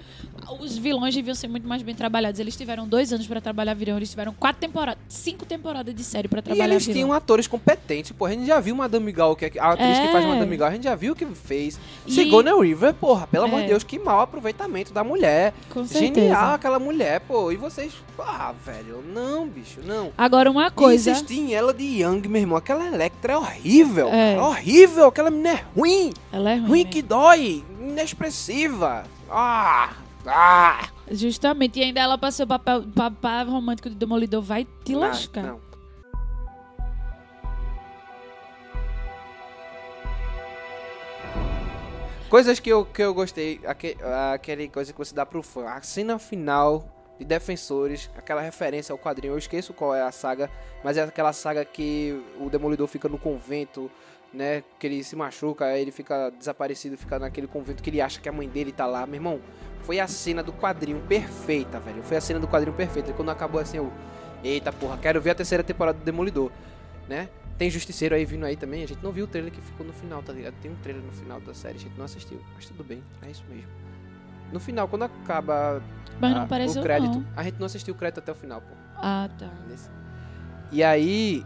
[0.60, 2.38] Os vilões deviam ser muito mais bem trabalhados.
[2.40, 3.96] Eles tiveram dois anos pra trabalhar vilão.
[3.96, 6.94] Eles tiveram quatro temporadas, cinco temporadas de série pra E trabalhar eles vilão.
[6.96, 8.26] tinham atores competentes, pô.
[8.26, 10.12] A gente já viu Madame Gal, que é a atriz que É.
[10.12, 11.78] faz Madame Gal, a gente já viu o que fez.
[12.06, 13.62] E- Sigourney River, porra, pelo amor É.
[13.62, 15.54] de Deus, que mau aproveitamento da mulher.
[15.70, 16.14] Com certeza.
[16.20, 17.50] Genial aquela mulher, pô.
[17.50, 20.12] E vocês, ah, velho, não, bicho, não.
[20.18, 21.10] Agora, uma E coisa.
[21.12, 22.58] insistir em ela de Young, meu irmão.
[22.58, 24.08] Aquela Electra é horrível.
[24.08, 24.34] É.
[24.34, 25.06] cara, horrível.
[25.06, 26.12] Aquela menina é ruim.
[26.32, 26.66] Ela é ruim.
[26.68, 26.90] Ruim mesmo.
[26.92, 27.64] que dói.
[27.80, 29.04] Inexpressiva.
[29.30, 29.92] Ah,
[30.26, 30.88] ah.
[31.10, 31.78] Justamente.
[31.78, 34.42] E ainda ela passou o papel, papel romântico de Demolidor.
[34.42, 35.42] Vai te lascar.
[35.42, 35.60] Não.
[42.28, 43.96] Coisas que eu, que eu gostei, aque-
[44.32, 45.68] aquele coisa que você dá pro fã.
[45.68, 46.84] A cena final
[47.18, 49.34] de Defensores, aquela referência ao quadrinho.
[49.34, 50.50] Eu esqueço qual é a saga,
[50.82, 53.88] mas é aquela saga que o Demolidor fica no convento,
[54.34, 54.62] né?
[54.78, 58.28] Que ele se machuca, aí ele fica desaparecido, fica naquele convento que ele acha que
[58.28, 59.06] a mãe dele tá lá.
[59.06, 59.40] Meu irmão,
[59.82, 62.02] foi a cena do quadrinho perfeita, velho.
[62.02, 63.10] Foi a cena do quadrinho perfeita.
[63.10, 63.92] E quando acabou assim, eu.
[64.42, 66.50] Eita porra, quero ver a terceira temporada do Demolidor,
[67.08, 67.28] né?
[67.56, 68.82] Tem Justiceiro aí vindo aí também.
[68.82, 70.54] A gente não viu o trailer que ficou no final, tá ligado?
[70.60, 72.38] Tem um trailer no final da série, a gente não assistiu.
[72.54, 73.70] Mas tudo bem, é isso mesmo.
[74.52, 75.82] No final, quando acaba
[76.20, 77.26] a- apareceu, o crédito, não.
[77.36, 78.74] a gente não assistiu o crédito até o final, pô.
[78.96, 79.48] Ah, tá.
[79.68, 79.88] Nesse.
[80.72, 81.44] E aí.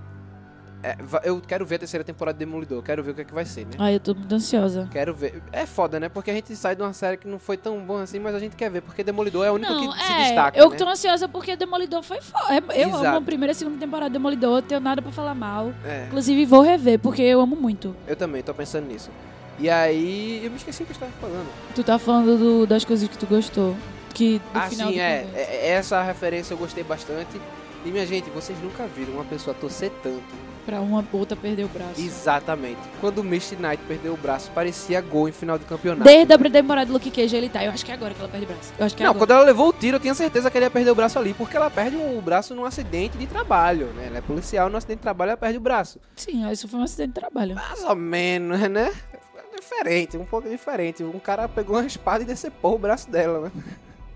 [0.82, 3.34] É, eu quero ver a terceira temporada de Demolidor, quero ver o que é que
[3.34, 3.72] vai ser, né?
[3.78, 4.88] Ah, eu tô muito ansiosa.
[4.90, 5.42] Quero ver.
[5.52, 6.08] É foda, né?
[6.08, 8.38] Porque a gente sai de uma série que não foi tão boa assim, mas a
[8.38, 10.58] gente quer ver, porque Demolidor é o único Não, que se é, destaca.
[10.58, 10.76] eu né?
[10.76, 12.54] tô ansiosa porque Demolidor foi foda.
[12.74, 13.18] Eu amo Exato.
[13.18, 15.72] a primeira e segunda temporada de Demolidor, tenho nada pra falar mal.
[15.84, 17.94] É, Inclusive, vou rever, porque eu amo muito.
[18.06, 19.10] eu também tô pensando nisso.
[19.58, 20.40] E aí.
[20.44, 21.48] Eu me esqueci o que eu estava falando.
[21.74, 23.76] Tu tá falando do- das coisas que tu gostou.
[24.14, 25.36] Que do Ah, final sim, é, convento.
[25.36, 27.40] é- Essa referência eu gostei bastante.
[27.84, 30.22] E minha gente, vocês nunca viram uma pessoa torcer tanto
[30.68, 31.98] Pra uma outra perder o braço.
[31.98, 32.78] Exatamente.
[33.00, 36.04] Quando o Misty Knight perdeu o braço, parecia gol em final de campeonato.
[36.04, 37.64] Desde a temporada do Luke Cage ele tá.
[37.64, 38.74] Eu acho que é agora que ela perde o braço.
[38.78, 39.26] Eu acho que é Não, agora.
[39.26, 41.32] quando ela levou o tiro, eu tinha certeza que ela ia perder o braço ali,
[41.32, 44.08] porque ela perde o braço num acidente de trabalho, né?
[44.08, 45.98] Ela é policial, no acidente de trabalho ela perde o braço.
[46.14, 47.54] Sim, isso foi um acidente de trabalho.
[47.54, 48.92] Mais ou menos, né?
[49.14, 51.02] É Diferente, um pouco diferente.
[51.02, 53.52] Um cara pegou uma espada e decepou o braço dela, né?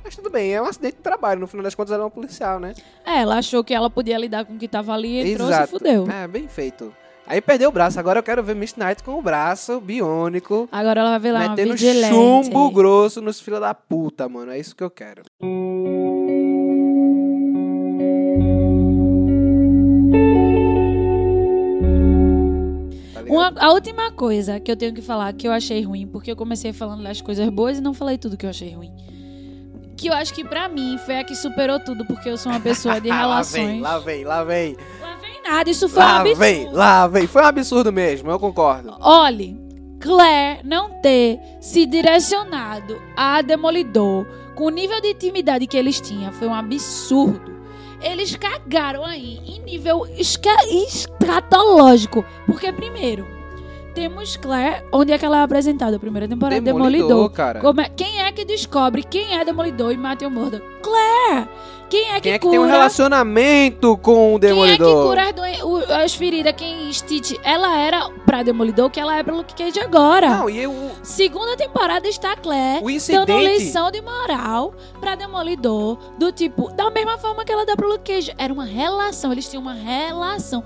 [0.05, 1.41] Mas tudo bem, é um acidente de trabalho.
[1.41, 2.75] No final das contas, ela é uma policial, né?
[3.07, 5.67] É, ela achou que ela podia lidar com o que tava ali e entrou se
[5.69, 6.09] fudeu.
[6.11, 6.93] É, bem feito.
[7.27, 8.01] Aí perdeu o braço.
[8.01, 10.69] Agora eu quero ver Miss Knight com o braço biônico.
[10.73, 12.13] Agora ela vai ver lá metendo vigilante.
[12.13, 14.51] chumbo grosso nos filha da puta, mano.
[14.51, 15.23] É isso que eu quero.
[23.15, 23.23] Tá?
[23.29, 26.37] Uma- a última coisa que eu tenho que falar que eu achei ruim, porque eu
[26.37, 28.93] comecei falando das coisas boas e não falei tudo que eu achei ruim.
[30.03, 32.61] Que eu acho que pra mim foi a que superou tudo, porque eu sou uma
[32.61, 33.81] pessoa de lá vem, relações.
[33.81, 34.77] lá vem, lá vem.
[35.01, 36.39] Lá vem nada, isso foi um Lá absurdo.
[36.41, 37.27] vem, lá vem.
[37.27, 38.95] Foi um absurdo mesmo, eu concordo.
[39.01, 39.57] Olhe,
[40.01, 44.27] Claire não ter se direcionado a Demolidor
[44.57, 47.53] com o nível de intimidade que eles tinham foi um absurdo.
[48.03, 52.25] Eles cagaram aí em nível esca- escatológico.
[52.47, 53.27] Porque, primeiro,
[53.93, 55.97] temos Claire, onde é que ela é apresentada?
[55.97, 57.31] A primeira temporada, Demolidor.
[57.31, 57.61] cara.
[57.61, 60.63] Como é- quem é que descobre quem é Demolidor e mata o Murdoch?
[60.83, 61.49] Claire!
[61.89, 62.51] Quem é que Quem é que cura?
[62.53, 65.03] tem um relacionamento com o Quem é Demolidor?
[65.03, 66.55] que cura as, as feridas?
[66.57, 67.35] Quem Stitch?
[67.45, 70.29] Ela era pra Demolidor, que ela é pra Luke Cage agora.
[70.31, 70.73] Não, e eu,
[71.03, 73.59] Segunda temporada está Claire o dando incidente...
[73.59, 78.11] lição de moral pra Demolidor, do tipo, da mesma forma que ela dá pro Luke
[78.11, 78.33] Cage.
[78.39, 80.65] Era uma relação, eles tinham uma relação.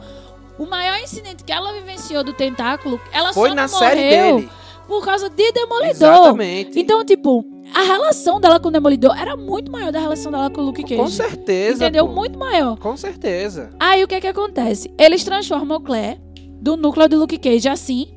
[0.58, 4.36] O maior incidente que ela vivenciou do tentáculo, ela Foi só na não série morreu
[4.36, 4.50] dele.
[4.88, 5.90] por causa de Demolidor.
[5.90, 6.78] Exatamente.
[6.80, 7.44] Então, tipo,
[7.74, 10.82] a relação dela com o Demolidor era muito maior da relação dela com o Luke
[10.82, 10.96] Cage.
[10.96, 11.84] Com certeza.
[11.84, 12.06] Entendeu?
[12.06, 12.14] pô.
[12.14, 12.78] Muito maior.
[12.78, 13.70] Com certeza.
[13.78, 14.90] Aí o que que acontece?
[14.98, 16.18] Eles transformam o Claire
[16.60, 18.08] do núcleo do Luke Cage assim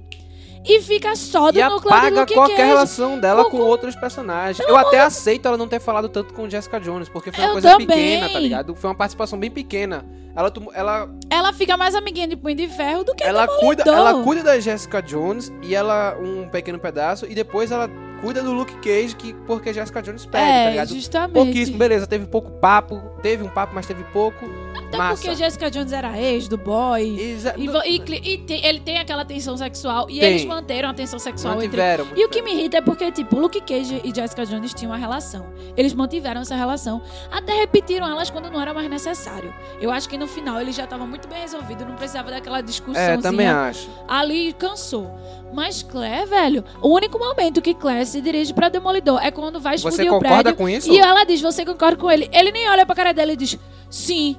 [0.66, 2.68] e fica só do e núcleo do apaga Luke qualquer Cage.
[2.68, 4.60] relação dela Com- com, outros personagens.
[4.68, 7.54] Eu até aceito ela não ter falado tanto com Jessica Jones, porque foi uma Eu
[7.54, 7.88] coisa também.
[7.88, 8.76] pequena, tá ligado?
[8.76, 10.06] Foi uma participação bem pequena.
[10.36, 13.66] Ela, ela, Ela fica mais amiguinha de Punho de Ferro do que ela, Demolidor.
[13.84, 17.90] cuida, ela cuida da Jessica Jones e ela um pequeno pedaço, e depois ela
[18.22, 20.94] cuida do Luke Cage, que, porque Jessica Jones pede, tá É, ligado?
[20.94, 21.34] justamente.
[21.34, 24.46] Pouquíssimo, beleza, teve pouco papo, teve um papo, mas teve pouco.
[24.88, 25.22] Até massa.
[25.24, 27.20] porque Jessica Jones era ex do boy.
[27.20, 30.10] Exa- E, e e tem- ele tem aquela tensão sexual.
[30.10, 30.30] E Tem.
[30.32, 32.08] eles manteram a tensão sexual entre mantiveram.
[32.16, 34.98] E o que me irrita é porque, tipo, Luke Cage e Jessica Jones tinham uma
[34.98, 35.48] relação.
[35.78, 37.02] Eles mantiveram essa relação.
[37.32, 39.54] Até repetiram elas quando não era mais necessário.
[39.82, 41.86] Eu acho que no final eles já estavam muito bem resolvidos.
[41.88, 43.02] Não precisava daquela discussão.
[43.02, 43.90] É, também acho.
[44.08, 45.10] Ali cansou.
[45.54, 49.76] Mas Claire, velho, o único momento que Claire se dirige pra Demolidor é quando vai
[49.76, 50.56] explodir Você o concorda prédio.
[50.56, 50.92] com isso?
[50.92, 52.30] E ela diz, você concorda com ele?
[52.32, 53.58] Ele nem olha pra cara dela e diz,
[53.90, 54.38] sim.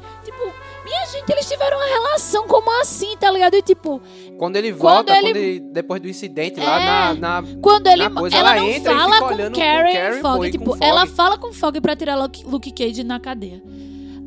[0.90, 3.54] Tipo, minha gente, eles tiveram uma relação como assim, tá ligado?
[3.54, 4.00] E tipo,
[4.38, 7.14] Quando ele Quando volta, ele- quando ele- depois do incidente lá É.
[7.14, 9.60] na, na Quando ele, Na coisa, ela, ela não entra e fala com olhando com
[9.60, 10.46] Karen, Karen, e Fogg.
[10.46, 10.84] e tipo, Fogg.
[10.84, 13.62] ela fala com Fogg pra tirar Luke, Luke Cage na cadeia.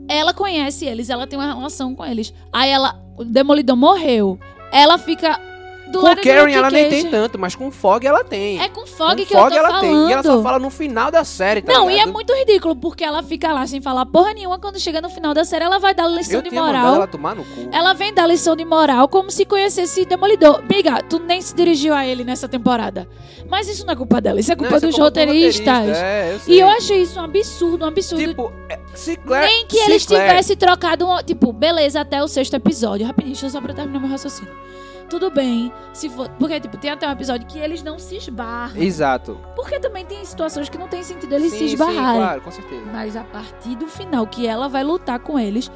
[0.07, 2.33] Ela conhece eles, ela tem uma relação com eles.
[2.51, 4.37] Aí ela, o Demolidor morreu.
[4.71, 5.39] Ela fica
[5.93, 8.59] do Com Karen ela nem tem tanto, mas com Fog ela tem.
[8.61, 9.81] É com com que Fog eu tô ela falando.
[9.81, 10.09] tem.
[10.09, 12.11] E ela só fala no final da série, tá Não, e é ligado?
[12.13, 14.59] muito ridículo, porque ela fica lá sem falar porra nenhuma.
[14.59, 16.95] Quando chega no final da série, ela vai dar lição Eu de moral.
[16.95, 17.69] ela tomar no cu.
[17.71, 20.61] Ela vem dar lição de moral como se conhecesse Demolidor.
[20.63, 23.07] Biga, tu nem se dirigiu a ele nessa temporada.
[23.49, 25.19] Mas isso não é culpa dela, isso é Não, culpa isso é dos culpa do
[25.21, 25.67] roteiristas.
[25.67, 26.53] roteirista, É, eu.
[26.53, 28.25] E eu achei isso um absurdo, um absurdo.
[28.27, 29.47] Tipo, é, se Claire...
[29.47, 31.17] Nem que se eles Claire- tivessem trocado um.
[31.23, 33.05] Tipo, beleza, até o sexto episódio.
[33.05, 34.51] Rapidinho, deixa eu só pra terminar meu raciocínio.
[35.13, 36.27] Tudo bem, se for.
[36.39, 38.81] Porque, tipo, tem até um episódio que eles não se esbarram.
[38.81, 39.39] Exato.
[39.55, 42.19] Porque também tem situações que não tem sentido eles sim, se sim, esbarrarem.
[42.19, 42.81] claro, com certeza.
[42.91, 45.69] Mas a partir do final, que ela vai lutar com eles,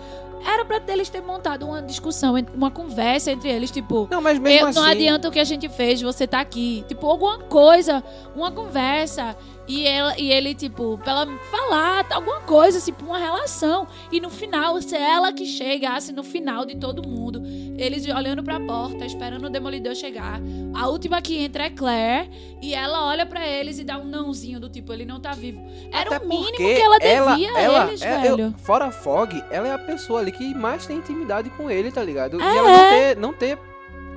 [0.43, 4.07] era pra eles ter montado uma discussão, uma conversa entre eles, tipo.
[4.09, 4.79] Não, mas mesmo eu- assim...
[4.79, 6.83] Não adianta o que a gente fez, você tá aqui.
[6.87, 8.03] Tipo, alguma coisa,
[8.35, 9.35] uma conversa.
[9.67, 13.85] E, ela, e ele, tipo, pra ela falar alguma coisa, tipo, uma relação.
[14.11, 17.41] E no final, se ela que chegasse no final de todo mundo,
[17.77, 20.39] eles olhando pra porta, esperando o Demolidor chegar.
[20.73, 22.29] A última que entra é Claire.
[22.61, 25.61] E ela olha pra eles e dá um nãozinho do tipo, ele não tá vivo.
[25.91, 28.39] Era Até o mínimo que ela devia ela, a eles, é- velho.
[28.45, 32.01] eu- fora Fog, ela é a pessoa ali que mais tem intimidade com ele, tá
[32.03, 32.41] ligado?
[32.41, 32.53] É.
[32.53, 33.59] E ela não ter, não ter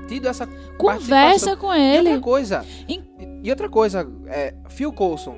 [0.08, 0.48] tido essa
[0.78, 2.08] Conversa com E ele.
[2.08, 3.02] outra coisa, Em-
[3.42, 5.36] e outra coisa, é, Phil Coulson,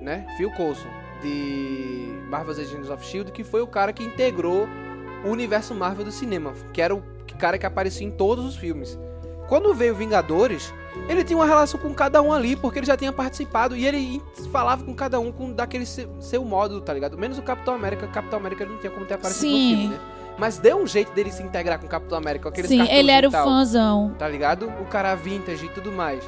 [0.00, 0.26] né?
[0.36, 0.88] Phil Coulson,
[1.22, 4.68] de Marvel's Agents of S.H.I.E.L.D., que foi o cara que integrou
[5.24, 7.02] o universo Marvel do cinema, que era o
[7.38, 8.98] cara que aparecia em todos os filmes.
[9.48, 10.74] Quando veio Vingadores,
[11.08, 14.22] ele tinha uma relação com cada um ali, porque ele já tinha participado, e ele
[14.52, 17.16] falava com cada um com daquele seu, seu modo, tá ligado?
[17.16, 19.72] Menos o Capitão América, o Capitão América não tinha como ter aparecido Sim.
[19.72, 20.00] no filme, né?
[20.38, 23.10] Mas deu um jeito dele se integrar com o Capitão América, com aqueles Sim, ele
[23.10, 24.14] era o tal, fãzão.
[24.16, 24.68] Tá ligado?
[24.80, 26.22] O cara vintage e tudo mais.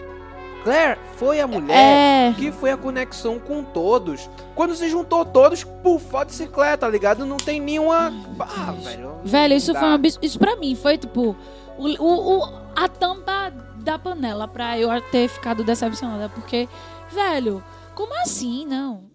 [0.63, 2.35] Claire foi a mulher É.
[2.37, 4.29] que foi a conexão com todos.
[4.55, 7.25] Quando se juntou todos, puf, foto cicleta, tá ligado?
[7.27, 8.13] Não tem nenhuma.
[8.41, 9.21] Ah, velho.
[9.25, 9.95] Velho, isso foi um dá.
[9.95, 10.25] absurdo.
[10.27, 11.37] Isso pra mim foi tipo
[11.79, 12.45] o, o,
[12.77, 16.29] a tampa da panela pra eu ter ficado decepcionada.
[16.29, 16.69] Porque,
[17.11, 17.63] velho,
[17.95, 18.67] como assim?
[18.67, 19.09] Não.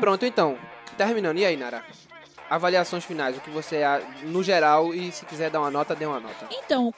[0.00, 0.56] Pronto, então.
[0.96, 1.38] Terminando.
[1.38, 1.82] E aí, Nara?
[2.50, 6.04] Avaliações finais, o que você, a- no geral, e se quiser dar uma nota, dê
[6.04, 6.46] uma nota.
[6.52, 6.92] Então,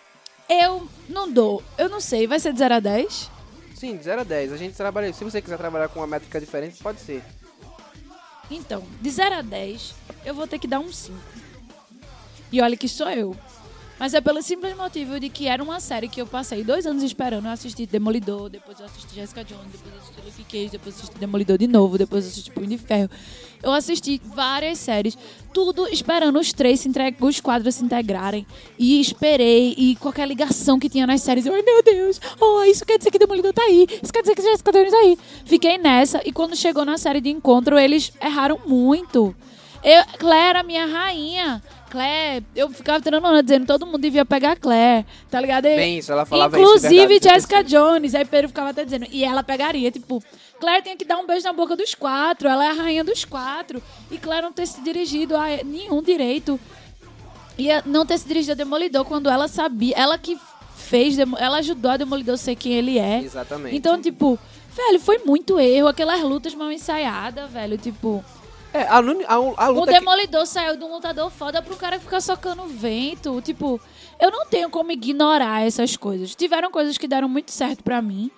[0.49, 1.63] eu não dou.
[1.77, 2.27] Eu não sei.
[2.27, 3.31] Vai ser de 0 a 10?
[3.75, 4.53] Sim, de 0 a 10.
[4.53, 5.13] A gente trabalha.
[5.13, 7.23] Se você quiser trabalhar com uma métrica diferente, pode ser.
[8.51, 9.95] Então, de 0 a 10,
[10.25, 11.19] eu vou ter que dar um 5.
[12.53, 13.37] E olha que sou eu.
[13.99, 17.03] Mas é pelo simples motivo de que era uma série que eu passei dois anos
[17.03, 17.47] esperando.
[17.47, 21.03] Eu assisti Demolidor, depois eu assisti Jessica Jones, depois eu assisti Luke Cage, depois eu
[21.03, 23.09] assisti Demolidor de novo, depois eu assisti Punho de Ferro.
[23.63, 25.17] Eu assisti várias séries,
[25.53, 27.17] tudo esperando os três se entre...
[27.19, 28.47] os quadros se integrarem.
[28.79, 32.85] E esperei, e qualquer ligação que tinha nas séries, eu, ai meu Deus, oh, isso
[32.85, 35.19] quer dizer que Demolidor tá aí, isso quer dizer que Jessica Jones tá aí.
[35.47, 39.35] Fiquei nessa, e quando chegou na série de encontro, eles erraram muito.
[39.83, 41.63] Eu, era minha rainha.
[41.97, 45.65] Claire, eu ficava tirando onda dizendo que todo mundo devia pegar a Claire, tá ligado?
[45.65, 46.69] E- Bem, isso, ela falava isso.
[46.69, 47.65] Inclusive isso eu Jessica.
[47.65, 48.15] Jones.
[48.15, 50.23] Aí Pedro ficava até dizendo, e ela pegaria, tipo,
[50.61, 53.25] Claire tinha que dar um beijo na boca dos quatro, ela é a rainha dos
[53.25, 53.83] quatro.
[54.11, 56.61] E Claire não ter se dirigido a nenhum direito.
[57.57, 60.39] E a- não ter se dirigido a Demolidor quando ela sabia, ela que
[60.77, 63.23] fez, ela ajudou a Demolidor ser quem ele é.
[63.23, 63.75] Exatamente.
[63.75, 64.39] Então, tipo,
[64.77, 65.89] velho, foi muito erro.
[65.89, 67.79] Aquelas lutas mal ensaiadas, velho.
[67.79, 68.23] Tipo,
[68.77, 69.35] É, a, a,
[69.67, 73.41] a o luta que- Demolidor saiu de um lutador foda pro cara ficar socando vento.
[73.43, 73.81] Tipo,
[74.21, 76.35] eu não tenho como ignorar essas coisas.
[76.35, 78.31] Tiveram coisas que deram muito certo pra mim.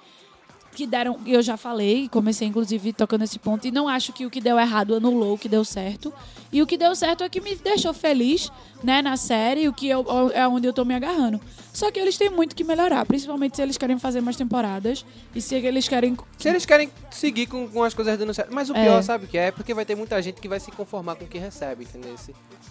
[0.79, 4.31] Que deram, eu já falei, comecei inclusive tocando esse ponto, e não acho que o
[4.31, 6.15] que deu errado anulou o que deu certo.
[6.53, 8.49] E o que deu certo é que me deixou feliz,
[8.81, 11.41] né, na série, o que eu, é onde eu tô me agarrando.
[11.73, 15.05] Só que eles têm muito que melhorar, principalmente se eles querem fazer mais temporadas
[15.35, 18.55] e se eles querem Se eles querem seguir com, com as coisas dando certo.
[18.55, 18.85] Mas o É.
[18.85, 19.51] pior, sabe o que é?
[19.51, 22.15] Porque vai ter muita gente que vai se conformar com o que recebe, entendeu?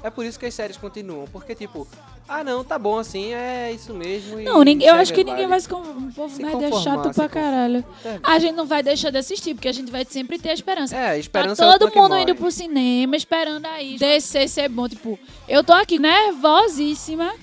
[0.01, 1.25] É por isso que as séries continuam.
[1.27, 1.85] Porque, tipo,
[2.27, 4.39] ah, não, tá bom assim, é isso mesmo.
[4.41, 6.07] Não, ninguém, eu acho que ninguém vai se conformar.
[6.09, 7.85] O povo Se é conformar, chato pra caralho.
[8.05, 8.19] É.
[8.23, 10.95] A gente não vai deixar de assistir, porque a gente vai sempre ter a esperança.
[10.95, 13.97] É, a Tá esperança é a todo que mundo indo pro cinema, esperando aí.
[13.97, 15.17] DC ser bom, tipo,
[15.47, 17.33] eu tô aqui nervosíssima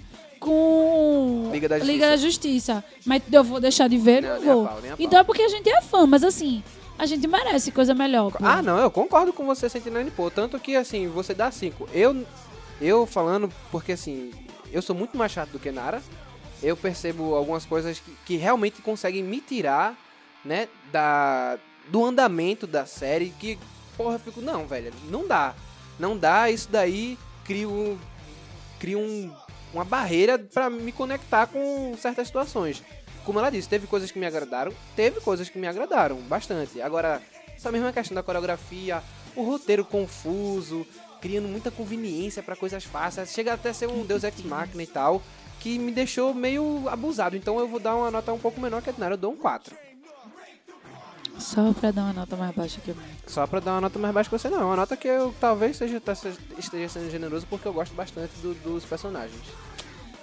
[0.40, 2.84] com Liga da Liga da Justiça.
[3.04, 4.22] Mas eu vou deixar de ver?
[4.22, 4.66] Não, Não, vou.
[4.66, 6.62] pau, então é porque a gente é fã, mas assim,
[6.98, 8.30] a gente merece coisa melhor.
[8.30, 8.38] pô.
[8.42, 10.30] Ah, não, eu concordo com você, 109 pô.
[10.30, 11.88] Tanto que, assim, você dá 5.
[11.92, 12.24] Eu,
[12.80, 14.30] eu falando, porque, assim,
[14.74, 16.02] eu sou muito mais chato do que Nara.
[16.60, 19.96] Eu percebo algumas coisas que, que realmente conseguem me tirar,
[20.44, 21.56] né, da,
[21.88, 23.30] do andamento da série.
[23.38, 23.56] Que,
[23.96, 25.54] porra, eu fico, não, velho, não dá.
[25.98, 27.96] Não dá, isso daí cria, um,
[28.80, 29.32] cria um,
[29.72, 32.82] uma barreira pra me conectar com certas situações.
[33.24, 36.82] Como ela disse, teve coisas que me agradaram, teve coisas que me agradaram bastante.
[36.82, 37.22] Agora,
[37.54, 39.02] essa mesma questão da coreografia,
[39.36, 40.84] o roteiro confuso,
[41.24, 44.86] criando muita conveniência pra coisas fáceis, chega até a ser um Deus Ex Machina e
[44.86, 45.22] tal,
[45.58, 47.34] que me deixou meio abusado.
[47.34, 49.36] Então eu vou dar uma nota um pouco menor que a Dinara, eu dou um
[49.36, 49.74] 4.
[51.38, 52.96] Só pra dar uma nota mais baixa que eu.
[53.26, 54.66] Só pra dar uma nota mais baixa que você, não.
[54.66, 56.12] Uma nota que eu talvez seja, tá-
[56.58, 59.40] esteja sendo generoso porque eu gosto bastante do- dos personagens.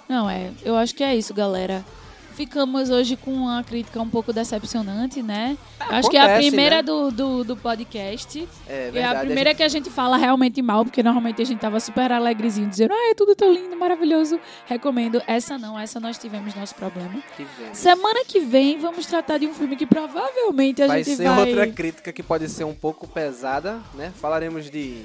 [0.08, 0.52] Não, é.
[0.62, 1.84] Eu acho que é isso, galera.
[2.32, 5.56] Ficamos hoje com uma crítica um pouco decepcionante, né?
[5.78, 6.82] acho que é a acontece, primeira né?
[6.82, 8.48] do, do, do podcast.
[8.66, 9.16] É É verdade.
[9.16, 12.68] a primeira que a gente fala realmente mal, porque normalmente a gente tava super alegrezinho,
[12.68, 14.40] dizendo, ah, é tudo tão lindo, maravilhoso.
[14.66, 15.22] Recomendo.
[15.26, 17.22] Essa não, essa nós tivemos nosso problema.
[17.36, 17.46] que.
[17.72, 21.38] Semana que vem vamos tratar de um filme que provavelmente a vai gente ser vai.
[21.50, 24.12] outra crítica que pode ser um pouco pesada, né?
[24.20, 25.04] Falaremos de.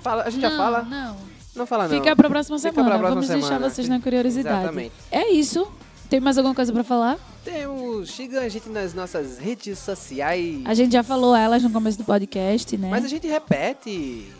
[0.00, 0.82] Fala, a gente não, já fala?
[0.82, 1.16] Não.
[1.56, 1.96] Não fala não.
[1.96, 2.88] Fica pra próxima Fica semana.
[2.90, 3.68] pra próxima vamos deixar semana.
[3.70, 4.58] vocês na curiosidade.
[4.60, 4.92] Exatamente.
[5.10, 5.66] É isso.
[6.08, 7.18] Tem mais alguma coisa pra falar?
[7.44, 8.10] Temos.
[8.10, 10.62] Siga a gente nas nossas redes sociais.
[10.64, 12.88] A gente já falou elas no começo do podcast, né?
[12.90, 14.32] Mas a gente repete.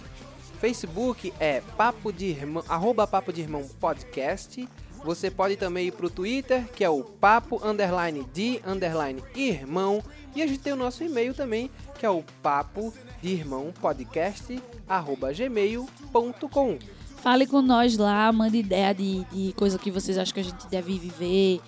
[0.60, 4.66] Facebook é Papo de Irmão, arroba Papo de Irmão Podcast.
[5.04, 10.02] Você pode também ir pro Twitter, que é o papo underline de underline irmão.
[10.34, 12.92] E a gente tem o nosso e-mail também, que é o papo
[13.22, 16.78] de irmão podcast arroba gmail.com.
[17.22, 20.66] Fale com nós lá, mande ideia de, de coisa que vocês acham que a gente
[20.68, 21.60] deve viver,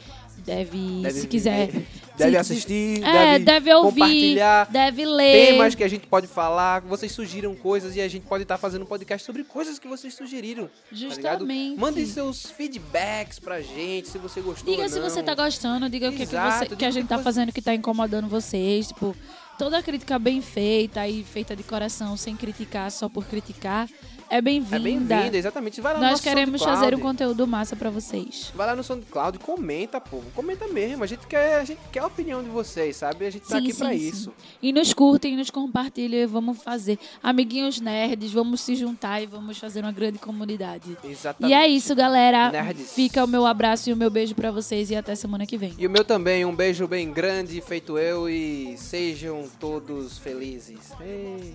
[0.45, 1.67] deve, Deve se quiser.
[1.67, 1.87] viver,
[2.17, 4.65] Deve se- assistir, É, deve, deve ouvir, compartilhar.
[4.71, 5.47] deve ler.
[5.49, 8.83] Temas que a gente pode falar, vocês sugiram coisas e a gente pode estar fazendo
[8.83, 10.67] um podcast sobre coisas que vocês sugeriram.
[10.67, 10.73] tá?
[10.93, 11.79] Justamente.
[11.79, 16.13] Mandem seus feedbacks pra gente, se você gostou Diga se você tá gostando, diga o
[16.13, 18.89] que, que, Exato, você, que a gente que tá fazendo que tá incomodando vocês.
[18.89, 19.15] Tipo,
[19.59, 23.89] toda crítica bem feita e feita de coração, sem criticar, só por criticar,
[24.31, 24.77] é bem-vinda.
[24.77, 25.81] É bem-vinda, exatamente.
[25.81, 26.81] Vai lá no Nós nosso queremos SoundCloud.
[26.85, 28.53] fazer um conteúdo massa pra vocês.
[28.55, 30.25] Vai lá no SoundCloud e comenta, povo.
[30.35, 31.03] Comenta mesmo.
[31.03, 33.27] A gente quer, a gente quer a opinião de vocês, sabe?
[33.27, 33.91] A gente tá Sim, aqui sim.
[33.93, 34.33] isso.
[34.63, 36.99] E nos curtem, nos compartilhem, vamos fazer.
[37.23, 40.97] Amiguinhos nerds, vamos se juntar e vamos fazer uma grande comunidade.
[41.05, 41.51] Exatamente.
[41.53, 42.51] E é isso, galera.
[42.51, 42.93] Nerds.
[42.93, 45.75] Fica o meu abraço e o meu beijo pra vocês e até semana que vem.
[45.77, 50.93] E o meu também, um beijo bem grande, feito eu, e sejam todos felizes.
[51.01, 51.55] Ei.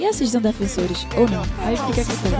[0.00, 1.42] E assistam Defensores, ou não.
[1.58, 2.32] Aí fica a questão.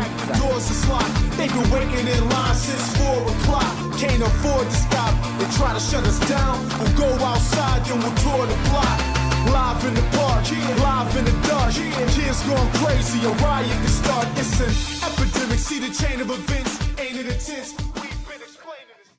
[9.51, 10.45] Live in the park,
[10.81, 11.75] live in the dark.
[12.15, 14.27] Kids going crazy, a riot can start.
[14.39, 14.71] It's an
[15.11, 15.59] epidemic.
[15.59, 17.90] See the chain of events, ain't it intense?